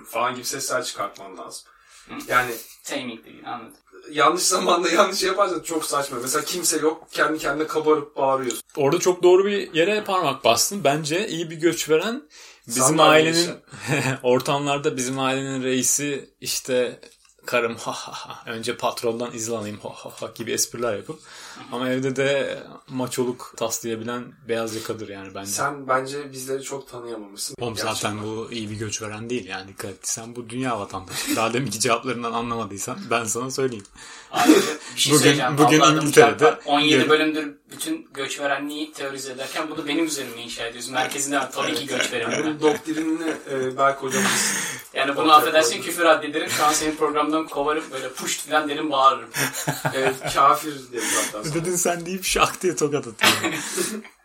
[0.10, 1.64] falan gibi sesler çıkartman lazım.
[2.28, 2.52] Yani
[2.84, 3.78] Taming değil anladım.
[4.12, 6.18] Yanlış zamanda yanlış yaparsan çok saçma.
[6.22, 8.62] Mesela kimse yok kendi kendine kabarıp bağırıyorsun.
[8.76, 10.84] Orada çok doğru bir yere parmak bastın.
[10.84, 12.24] Bence iyi bir göç veren
[12.68, 13.56] bizim Sandalye ailenin
[14.24, 17.00] ortamlarda bizim ailenin reisi işte
[17.46, 21.20] karım ha ha ha önce patrondan izin alayım ha ha ha gibi espriler yapıp
[21.72, 25.52] ama evde de maçoluk taslayabilen beyaz yakadır yani bence.
[25.52, 27.56] Sen bence bizleri çok tanıyamamışsın.
[27.62, 27.94] Oğlum Gerçekten.
[27.94, 31.36] zaten bu iyi bir göç veren değil yani dikkat etsen bu dünya vatandaşı.
[31.36, 33.86] Daha deminki cevaplarından anlamadıysan ben sana söyleyeyim.
[34.32, 34.62] Ayrıca
[34.96, 35.58] bir şey Bugün- söyleyeceğim.
[35.58, 36.60] bugün İngiltere'de- çarpar.
[36.66, 40.90] 17 Gör- bölümdür bütün göç verenliği teorize ederken bunu benim üzerime inşa ediyoruz.
[40.90, 42.44] Merkezinde var tabii ki göç verelim.
[42.44, 44.54] Bunun doktrinini e, Berk hocamız
[44.94, 46.50] Yani bunu affedersin küfür addederim.
[46.50, 46.96] Şu an senin
[47.34, 49.30] programdan kovarım böyle puşt falan derim bağırırım.
[49.96, 51.44] e, kafir dedi hatta.
[51.44, 51.54] sonra.
[51.54, 53.54] Dedin sen deyip şak diye tokat atıyor.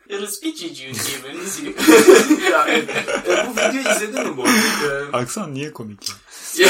[0.09, 0.93] Irıspici diye
[1.25, 1.81] böyle silip.
[2.51, 5.19] ya, e, e, bu videoyu izledin mi bu arada?
[5.19, 6.15] Aksan niye komik ya?
[6.67, 6.69] E,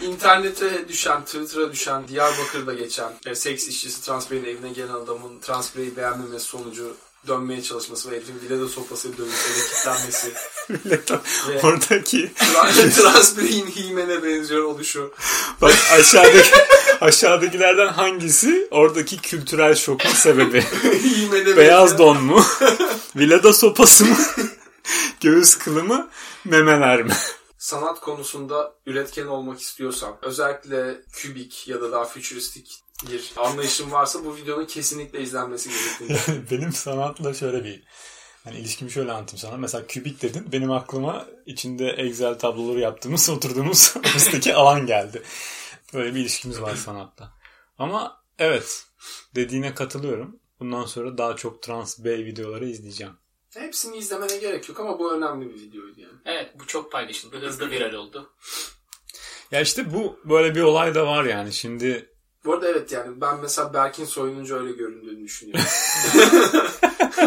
[0.06, 5.76] İnternete düşen, Twitter'a düşen, Diyarbakır'da geçen e, seks işçisi trans bireyin evine gelen adamın trans
[5.76, 6.96] bireyi beğenmemesi sonucu
[7.28, 10.32] dönmeye çalışması ve herifin vileda sopasıyla dövüp eve kilitlenmesi.
[11.48, 12.32] Ve- Oradaki
[12.96, 15.12] Trans, bireyin himene benziyor oluşu.
[15.60, 16.50] Bak aşağıdaki
[17.00, 20.64] aşağıdakilerden hangisi oradaki kültürel şokun sebebi?
[21.56, 22.44] Beyaz don mu?
[23.16, 24.16] Vilada sopası mı?
[25.20, 26.08] Göğüs kılı mı?
[26.44, 27.12] Memeler mi?
[27.58, 34.36] sanat konusunda üretken olmak istiyorsan, özellikle kübik ya da daha fütüristik bir anlayışın varsa bu
[34.36, 37.82] videonun kesinlikle izlenmesi gerektiğini benim sanatla şöyle bir
[38.44, 39.56] hani ilişkimi şöyle anlatayım sana.
[39.56, 40.52] Mesela kübik dedin.
[40.52, 45.22] Benim aklıma içinde Excel tabloları yaptığımız, oturduğumuz ofisteki alan geldi.
[45.94, 47.32] Böyle bir ilişkimiz var sanatla.
[47.78, 48.86] Ama evet
[49.34, 50.40] dediğine katılıyorum.
[50.60, 53.12] Bundan sonra daha çok Trans B videoları izleyeceğim.
[53.54, 56.18] Hepsini izlemene gerek yok ama bu önemli bir videoydu yani.
[56.24, 57.40] Evet bu çok paylaşıldı.
[57.40, 58.32] Hızlı viral oldu.
[59.50, 61.52] Ya işte bu böyle bir olay da var yani.
[61.52, 62.17] Şimdi
[62.48, 65.64] Bu arada evet yani ben mesela Berkin soyununca öyle göründüğünü düşünüyorum.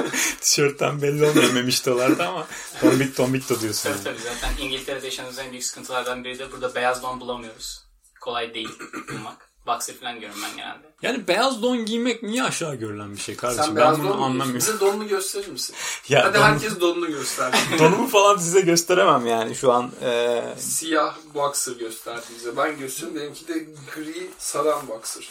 [0.41, 2.47] tişörtten belli olmuyor memiştolarda ama
[2.81, 3.89] tombik tombik da diyorsun.
[3.91, 7.83] Tabii tabii zaten İngiltere'de yaşadığımız en büyük sıkıntılardan biri de burada beyaz don bulamıyoruz.
[8.21, 8.69] Kolay değil
[9.11, 9.50] bulmak.
[9.67, 10.91] Boxer falan görüyorum ben genelde.
[11.01, 13.63] Yani beyaz don giymek niye aşağı görülen bir şey kardeşim?
[13.65, 14.55] Sen ben beyaz bunu don anlamıyorum.
[14.55, 15.75] Bize donunu gösterir misin?
[16.09, 17.53] Ya Hadi don- herkes donunu göster.
[17.79, 19.91] donumu falan size gösteremem yani şu an.
[20.01, 22.57] Ee, Siyah boxer gösterdi bize.
[22.57, 23.21] Ben gösteriyorum.
[23.21, 23.53] Benimki de
[23.95, 25.29] gri saran boxer.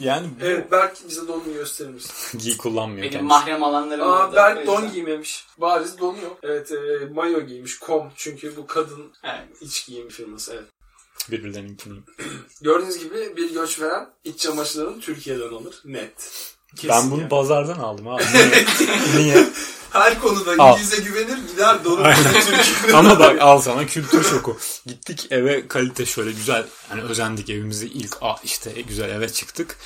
[0.00, 2.38] yani bu Evet Berk bize donunu gösterir misin?
[2.38, 3.28] giy kullanmıyor Benim kendisi.
[3.28, 4.36] mahrem alanlarım Aa burada.
[4.36, 5.46] Berk don giymemiş.
[5.58, 6.38] Bariz donu yok.
[6.42, 6.76] Evet e,
[7.14, 7.78] mayo giymiş.
[7.78, 8.12] Kom.
[8.16, 9.44] Çünkü bu kadın Evet.
[9.62, 10.52] iç giyim firması.
[10.54, 10.64] Evet.
[11.30, 11.98] Birbirlerinkini.
[12.60, 15.82] Gördüğünüz gibi bir göç veren iç çamaşırlarını Türkiye'den alır.
[15.84, 16.30] Net.
[16.76, 17.28] Kesin ben bunu yani.
[17.28, 18.22] pazardan aldım abi.
[18.34, 18.64] Niye?
[19.16, 19.48] Niye?
[19.90, 20.72] Her konuda Al.
[20.72, 21.84] İngilizce güvenir gider.
[21.84, 24.58] Türkiye'den Ama bak al sana kültür şoku.
[24.86, 29.76] Gittik eve kalite şöyle güzel hani özendik evimizi ilk ah işte güzel eve çıktık.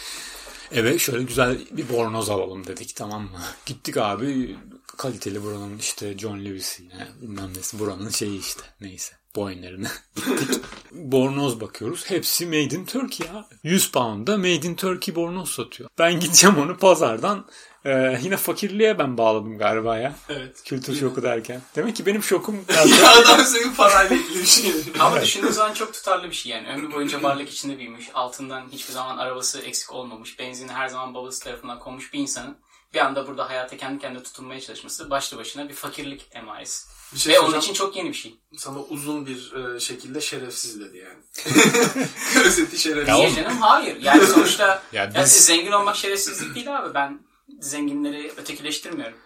[0.72, 3.40] Eve şöyle güzel bir bornoz alalım dedik tamam mı?
[3.66, 4.56] Gittik abi
[4.96, 10.64] kaliteli buranın işte John Lewis yine bilmem nesi buranın şeyi işte neyse boyunlarını gittik.
[10.92, 12.10] bornoz bakıyoruz.
[12.10, 13.46] Hepsi made in Turkey ya.
[13.62, 15.90] 100 pound'a made in Turkey bornoz satıyor.
[15.98, 17.46] Ben gideceğim onu pazardan
[17.84, 20.14] ee, yine fakirliğe ben bağladım galiba ya.
[20.28, 20.62] Evet.
[20.64, 21.60] Kültür şoku derken.
[21.76, 24.72] Demek ki benim şokum Ya adam senin parayla ilgili bir şey.
[24.98, 26.68] Ama düşündüğün zaman çok tutarlı bir şey yani.
[26.68, 28.10] Ömrü boyunca varlık içinde büyümüş.
[28.14, 30.38] Altından hiçbir zaman arabası eksik olmamış.
[30.38, 32.56] Benzini her zaman babası tarafından konmuş bir insanın
[32.94, 36.86] bir anda burada hayata kendi kendine tutunmaya çalışması başlı başına bir fakirlik emaresi.
[37.14, 38.34] Bir şey Ve onun için çok yeni bir şey.
[38.56, 41.18] Sana uzun bir e, şekilde şerefsiz dedi yani.
[42.44, 43.14] Özeti şerefsiz.
[43.14, 43.58] Niye canım?
[43.60, 43.96] Hayır.
[44.02, 46.94] Yani sonuçta Ya yani biz- zengin olmak şerefsizlik değil abi.
[46.94, 47.20] Ben
[47.60, 49.18] zenginleri ötekileştirmiyorum.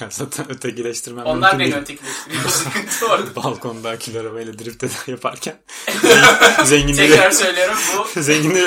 [0.00, 1.82] Ya zaten ötekileştirmem Onlar mümkün beni değil.
[1.82, 2.48] ötekileştiriyor.
[2.48, 3.36] Sıkıntı orada.
[3.36, 5.56] Balkonda kül arabayla drift eder yaparken
[6.64, 7.74] zenginleri, Tekrar söylüyorum
[8.16, 8.64] bu zenginleri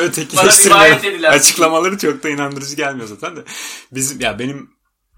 [1.08, 3.44] edilen- Açıklamaları çok da inandırıcı gelmiyor zaten de.
[3.92, 4.70] Bizim ya benim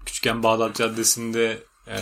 [0.06, 1.96] küçükken Bağdat Caddesi'nde e,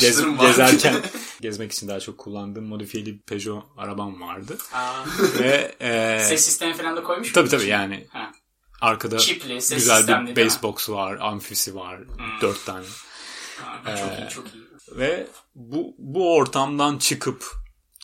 [0.00, 0.94] gez- gezerken
[1.40, 4.58] gezmek için daha çok kullandığım modifiyeli Peugeot arabam vardı.
[4.72, 4.92] Aa,
[5.38, 8.32] Ve e, ses sistemi falan da koymuş tabii tabii yani Ha.
[8.80, 12.00] arkada Çipli, ses güzel bir bass box var, amfisi var,
[12.42, 12.84] dört tane.
[13.84, 14.66] Ha, çok iyi çok iyi.
[14.98, 17.52] Ve bu, bu ortamdan çıkıp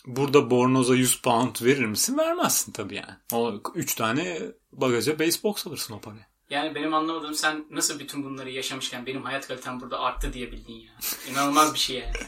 [0.07, 2.19] burada bornoza 100 pound verir misin?
[2.19, 3.17] Vermezsin tabii yani.
[3.33, 4.39] O 3 tane
[4.73, 6.27] bagaja base box alırsın o paraya.
[6.51, 10.93] Yani benim anlamadığım sen nasıl bütün bunları yaşamışken benim hayat kalitem burada arttı diyebildin ya.
[11.31, 12.13] İnanılmaz bir şey yani.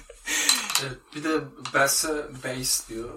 [0.83, 1.41] Evet, bir de
[1.75, 3.11] bass'e bass diyor.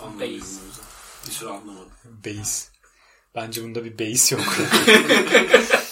[0.00, 0.84] Ben o yüzden.
[1.26, 1.92] Bir süre anlamadım.
[2.04, 2.68] Base.
[3.34, 4.44] Bence bunda bir base yok.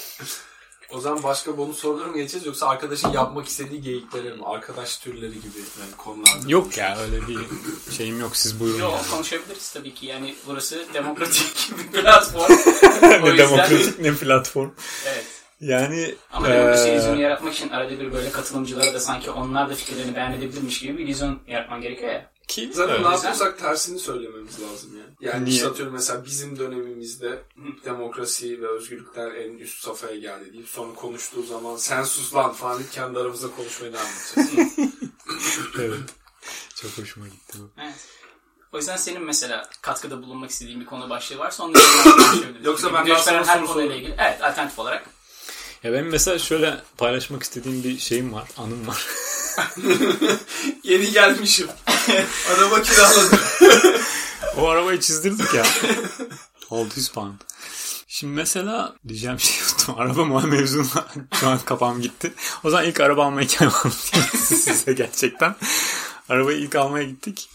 [0.92, 4.44] O zaman başka bonus sorulara mı geçeceğiz yoksa arkadaşın yapmak istediği geyiklere mi?
[4.44, 6.48] Arkadaş türleri gibi yani konularda.
[6.48, 7.38] yok ya öyle bir
[7.92, 8.36] şeyim yok.
[8.36, 8.78] Siz buyurun.
[8.80, 9.10] Yok yani.
[9.10, 10.06] konuşabiliriz tabii ki.
[10.06, 12.52] Yani burası demokratik bir platform.
[13.02, 14.70] ne yüzden demokratik ne platform.
[15.06, 15.24] evet.
[15.60, 19.74] Yani Ama eee, demokrasi illüzyonu yaratmak için arada bir böyle katılımcılara da sanki onlar da
[19.74, 22.30] fikirlerini beyan edebilirmiş gibi bir illüzyon yaratman gerekiyor ya.
[22.48, 23.08] Ki Zaten öyle.
[23.08, 25.10] ne yapıyorsak tersini söylememiz lazım yani.
[25.20, 25.56] Yani Niye?
[25.56, 27.42] işte atıyorum mesela bizim dönemimizde
[27.84, 32.82] demokrasi ve özgürlükler en üst safhaya geldi deyip sonra konuştuğu zaman sen sus lan falan
[32.92, 34.72] kendi aramızda konuşmaya devam edeceğiz.
[35.78, 35.98] evet.
[36.74, 37.70] Çok hoşuma gitti bu.
[37.82, 37.94] Evet.
[38.72, 42.66] O yüzden senin mesela katkıda bulunmak istediğin bir konu başlığı varsa onları konuşabiliriz.
[42.66, 44.14] Yoksa ben gösteren daha sonra her konuyla ilgili.
[44.18, 45.06] Evet alternatif olarak.
[45.82, 48.48] Ya benim mesela şöyle paylaşmak istediğim bir şeyim var.
[48.56, 49.06] Anım var.
[50.82, 51.68] Yeni gelmişim.
[52.56, 53.38] Araba kiraladım.
[54.56, 55.66] O arabayı çizdirdik ya.
[56.70, 57.40] 600 pound.
[58.08, 59.94] Şimdi mesela diyeceğim şey unuttum.
[59.98, 61.06] Araba mı mevzuna
[61.40, 62.32] şu an kafam gitti.
[62.64, 63.76] O zaman ilk araba alma hikayemi
[64.36, 65.56] size gerçekten.
[66.28, 67.50] Arabayı ilk almaya gittik.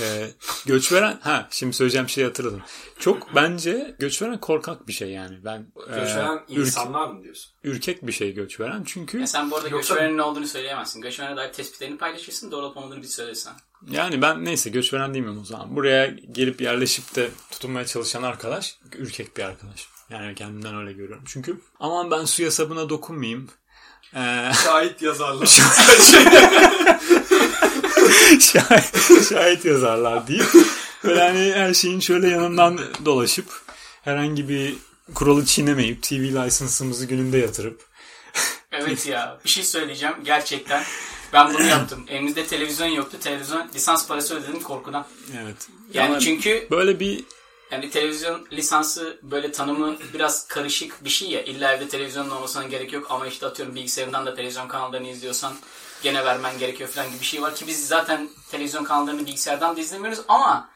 [0.00, 0.30] Ee, e,
[0.66, 2.62] göç veren, ha şimdi söyleyeceğim şeyi hatırladım.
[2.98, 5.44] Çok bence göç veren korkak bir şey yani.
[5.44, 7.52] Ben e, Göçveren ürk- insanlar mı diyorsun?
[7.64, 8.82] ürkek bir şey göç veren.
[8.86, 11.00] Çünkü Ya sen bu arada Yoksa- göçverenin ne olduğunu söyleyemezsin.
[11.00, 12.50] Göçverene dair tespitlerini paylaşırsın.
[12.50, 13.52] Doğru olup olmadığını bir söylesen.
[13.90, 15.76] Yani ben neyse göç veren değilim o zaman.
[15.76, 19.88] Buraya gelip yerleşip de tutunmaya çalışan arkadaş ürkek bir arkadaş.
[20.10, 21.24] Yani kendimden öyle görüyorum.
[21.26, 23.50] Çünkü aman ben suya sabuna dokunmayayım.
[24.14, 25.46] Ee, Şahit yazarlar.
[28.40, 30.52] şahit, şahit yazarlar deyip
[31.04, 33.46] böyle hani her şeyin şöyle yanından dolaşıp
[34.02, 34.74] herhangi bir
[35.14, 37.92] kuralı çiğnemeyip TV lisansımızı gününde yatırıp
[38.72, 40.84] Evet ya bir şey söyleyeceğim gerçekten.
[41.32, 42.04] Ben bunu yaptım.
[42.08, 43.16] Evimizde televizyon yoktu.
[43.20, 45.06] Televizyon lisans parası ödedim korkudan.
[45.42, 45.68] evet.
[45.94, 47.24] Yani Ama çünkü böyle bir
[47.70, 51.42] yani televizyon lisansı böyle tanımı biraz karışık bir şey ya.
[51.42, 55.54] İlla evde televizyonun olmasına gerek yok ama işte atıyorum bilgisayarından da televizyon kanallarını izliyorsan
[56.02, 59.80] gene vermen gerekiyor falan gibi bir şey var ki biz zaten televizyon kanallarını bilgisayardan da
[59.80, 60.68] izlemiyoruz ama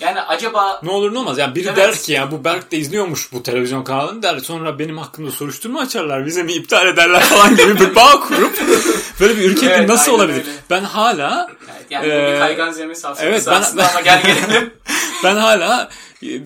[0.00, 1.38] yani acaba ne olur ne olmaz.
[1.38, 1.76] Yani biri Evet.
[1.76, 4.38] der ki ya bu Berk de izliyormuş bu televizyon kanalını der.
[4.38, 6.26] Sonra benim hakkımda soruşturma açarlar.
[6.26, 8.58] Vizemi iptal ederler falan gibi bir bağ kurup
[9.20, 10.38] böyle bir ürkeklik Evet, nasıl olabilir?
[10.38, 10.50] öyle.
[10.70, 14.74] Ben hala evet, yani bu bir Ee, kaygan zemin safsatası evet, ben- ama gel gelelim.
[15.24, 15.88] Ben hala e,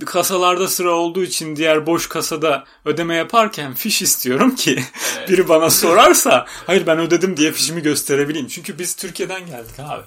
[0.07, 4.83] kasalarda sıra olduğu için diğer boş kasada ödeme yaparken fiş istiyorum ki
[5.19, 5.29] Evet.
[5.29, 8.49] biri bana sorarsa hayır ben ödedim diye fişimi gösterebileyim.
[8.49, 10.03] Çünkü biz Türkiye'den geldik abi.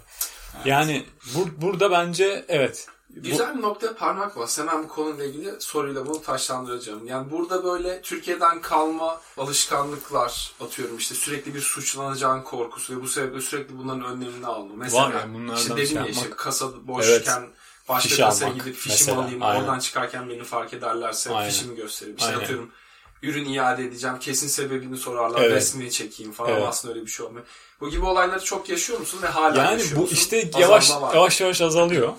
[0.66, 2.88] Yani bur- burada bence evet.
[3.10, 4.60] Bu- Güzel bir noktaya parmak bas.
[4.60, 7.08] Hemen bu konuyla ilgili soruyla bunu taşlandıracağım.
[7.08, 13.42] Yani burada böyle Türkiye'den kalma alışkanlıklar atıyorum işte sürekli bir suçlanacağın korkusu ve bu sebeple
[13.42, 14.76] sürekli bunların önlemini alma.
[14.76, 16.16] Mesela Var ya, bunlardan işte şey dedin ya yapmak.
[16.16, 17.44] işte kasa boşken
[17.90, 19.62] başka Fişi kasaya almak gidip fişimi mesela, alayım aynen.
[19.62, 21.50] oradan çıkarken beni fark ederlerse Aynen.
[21.50, 22.18] fişimi göstereyim.
[22.18, 22.40] İşte Aynen.
[22.44, 22.72] atıyorum
[23.24, 25.52] ürün iade edeceğim kesin sebebini sorarlar Evet.
[25.56, 26.64] resmini çekeyim falan Evet.
[26.68, 27.46] aslında öyle bir şey olmuyor.
[27.82, 30.16] Bu gibi olayları çok yaşıyor musun ve hala Yani yaşıyor bu musun?
[30.16, 32.14] işte yavaş yavaş yavaş azalıyor.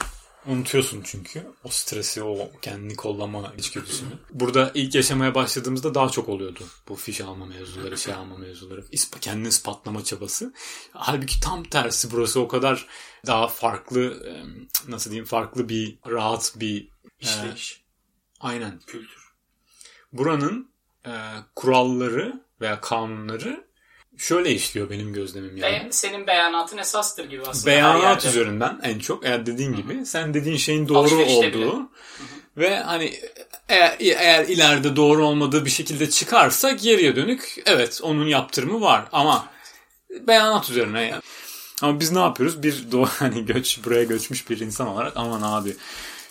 [0.49, 4.09] Unutuyorsun çünkü o stresi, o kendini kollama içgüdüsünü.
[4.33, 6.65] Burada ilk yaşamaya başladığımızda daha çok oluyordu.
[6.89, 8.81] Bu fiş alma mevzuları, şey alma mevzuları.
[8.81, 10.55] İsp- kendini ispatlama çabası.
[10.93, 12.87] Halbuki tam tersi burası o kadar
[13.27, 14.33] daha farklı, e,
[14.91, 16.89] nasıl diyeyim, farklı bir, rahat bir...
[17.21, 17.85] İşleyiş,
[18.41, 18.81] Aynen.
[18.87, 19.33] kültür.
[20.13, 20.71] Buranın
[21.07, 21.13] e,
[21.57, 23.67] kuralları veya kanunları
[24.18, 25.72] şöyle işliyor benim gözlemim yani.
[25.72, 27.66] Be- senin beyanatın esastır gibi aslında.
[27.66, 31.90] Beyanat üzerinden en çok eğer dediğin gibi sen dediğin şeyin doğru Alışverişte olduğu
[32.57, 33.20] ve hani
[33.68, 39.46] eğer, eğer ileride doğru olmadığı bir şekilde çıkarsa geriye dönük evet onun yaptırımı var ama
[40.20, 41.22] beyanat üzerine yani.
[41.83, 42.62] Ama biz ne yapıyoruz?
[42.62, 45.76] Bir doğu hani göç buraya göçmüş bir insan olarak aman abi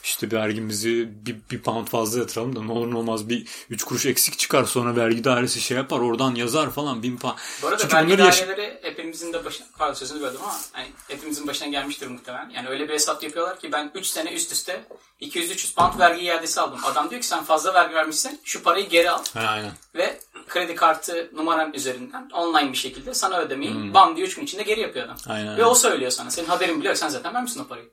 [0.07, 4.05] işte vergimizi bir, bir pound fazla yatıralım da ne olur ne olmaz bir üç kuruş
[4.05, 7.33] eksik çıkar sonra vergi dairesi şey yapar oradan yazar falan bin pound.
[7.61, 10.87] Bu arada Çünkü vergi bunları yaş- daireleri hepimizin de başına, pardon sözünü böldüm ama hani
[11.07, 12.49] hepimizin başına gelmiştir muhtemelen.
[12.49, 14.85] Yani öyle bir hesap yapıyorlar ki ben 3 sene üst üste
[15.21, 16.79] 200-300 pound vergi iadesi aldım.
[16.83, 19.71] Adam diyor ki sen fazla vergi vermişsin şu parayı geri al Ha, aynen.
[19.95, 23.93] ve kredi kartı numaran üzerinden online bir şekilde sana ödemeyi Hmm.
[23.93, 25.17] bam diye 3 gün içinde geri yapıyor adam.
[25.27, 25.57] Aynen.
[25.57, 26.31] Ve o söylüyor sana.
[26.31, 26.95] Senin haberin biliyor.
[26.95, 27.89] Sen zaten vermişsin o parayı.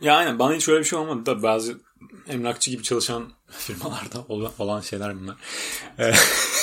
[0.00, 1.80] Ya aynen bana hiç öyle bir şey olmadı da bazı
[2.28, 4.24] emlakçı gibi çalışan firmalarda
[4.58, 5.36] olan, şeyler bunlar.
[5.98, 6.12] Ee,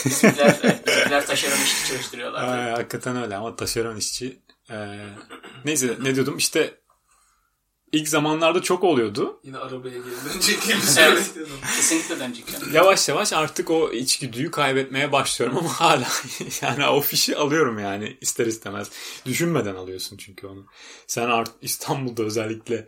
[0.06, 0.56] Bizimkiler,
[0.88, 2.44] bizimkiler taşeron işçi çalıştırıyorlar.
[2.44, 4.40] Ay, hakikaten öyle ama taşeron işçi.
[4.72, 5.06] Ee,
[5.66, 6.80] neyse ne diyordum işte
[7.96, 9.40] ilk zamanlarda çok oluyordu.
[9.44, 10.60] Yine arabaya geri dönecek
[10.98, 11.32] Evet.
[11.76, 12.46] Kesinlikle dönecek.
[12.54, 12.76] yani.
[12.76, 16.08] Yavaş yavaş artık o içgüdüyü kaybetmeye başlıyorum ama hala
[16.62, 18.90] yani o fişi alıyorum yani ister istemez.
[19.26, 20.66] Düşünmeden alıyorsun çünkü onu.
[21.08, 22.88] Sen art İstanbul'da özellikle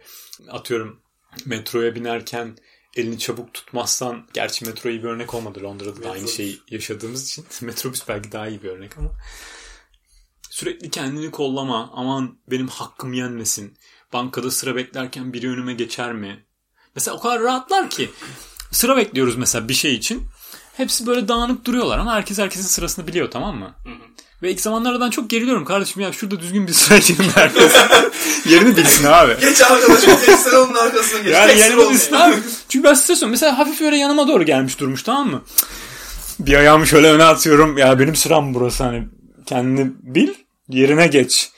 [0.50, 1.02] atıyorum
[1.46, 2.58] metroya binerken
[2.96, 7.46] elini çabuk tutmazsan gerçi metro iyi bir örnek olmadı Londra'da da aynı şeyi yaşadığımız için
[7.62, 9.12] metrobüs belki daha iyi bir örnek ama
[10.50, 13.78] sürekli kendini kollama aman benim hakkım yenmesin
[14.14, 16.46] bankada sıra beklerken biri önüme geçer mi
[16.96, 18.10] mesela o kadar rahatlar ki
[18.72, 20.24] sıra bekliyoruz mesela bir şey için
[20.78, 23.76] hepsi böyle dağınık duruyorlar ama herkes herkesin sırasını biliyor tamam mı?
[24.42, 27.74] Ve ilk zamanlarda ben çok geriliyorum kardeşim ya şurada düzgün bir sıra girin herkes.
[28.50, 29.38] Yerini bilsin abi.
[29.42, 31.34] Geç arkadaşım geç sen onun arkasına geç.
[31.34, 32.36] Yani sıra yerini bilsin abi.
[32.70, 33.32] Çünkü ben stres oluyorum.
[33.32, 35.42] Mesela hafif öyle yanıma doğru gelmiş durmuş tamam mı?
[36.40, 37.78] Bir ayağımı şöyle öne atıyorum.
[37.78, 39.08] Ya benim sıram burası hani
[39.46, 40.34] kendini bil
[40.70, 41.50] yerine geç.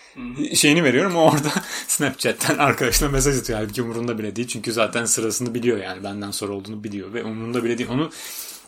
[0.55, 1.49] Şeyini veriyorum o orada
[1.88, 3.60] Snapchat'ten arkadaşına mesaj atıyor.
[3.60, 4.47] Halbuki umurunda bile değil.
[4.47, 6.03] Çünkü zaten sırasını biliyor yani.
[6.03, 7.89] Benden sonra olduğunu biliyor ve umurunda bile değil.
[7.89, 8.10] Onu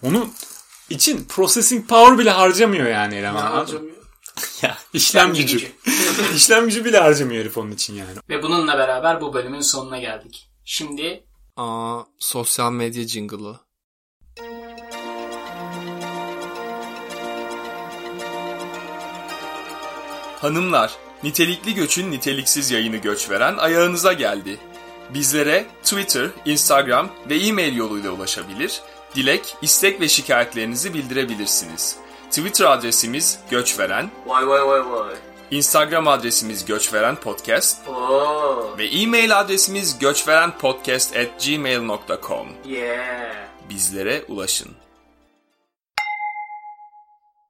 [0.04, 0.30] onu
[0.90, 3.52] için processing power bile harcamıyor yani eleman.
[3.52, 3.96] Harcamıyor?
[4.62, 5.72] Ya işlem İşlemci gücü.
[6.36, 8.10] işlem gücü bile harcamıyor herif onun için yani.
[8.30, 10.50] Ve bununla beraber bu bölümün sonuna geldik.
[10.66, 11.24] Şimdi
[11.58, 13.60] Aa, sosyal medya jingle'ı.
[20.42, 20.92] Hanımlar,
[21.24, 24.58] nitelikli göçün niteliksiz yayını göç veren ayağınıza geldi.
[25.10, 28.82] Bizlere Twitter, Instagram ve e-mail yoluyla ulaşabilir,
[29.16, 31.96] dilek, istek ve şikayetlerinizi bildirebilirsiniz.
[32.30, 35.16] Twitter adresimiz göçveren, vay vay vay vay.
[35.52, 42.48] Instagram adresimiz göçveren podcast Oo, ve e-mail adresimiz göçverenpodcast at gmail.com.
[42.66, 43.36] yeah.
[43.70, 44.72] Bizlere ulaşın.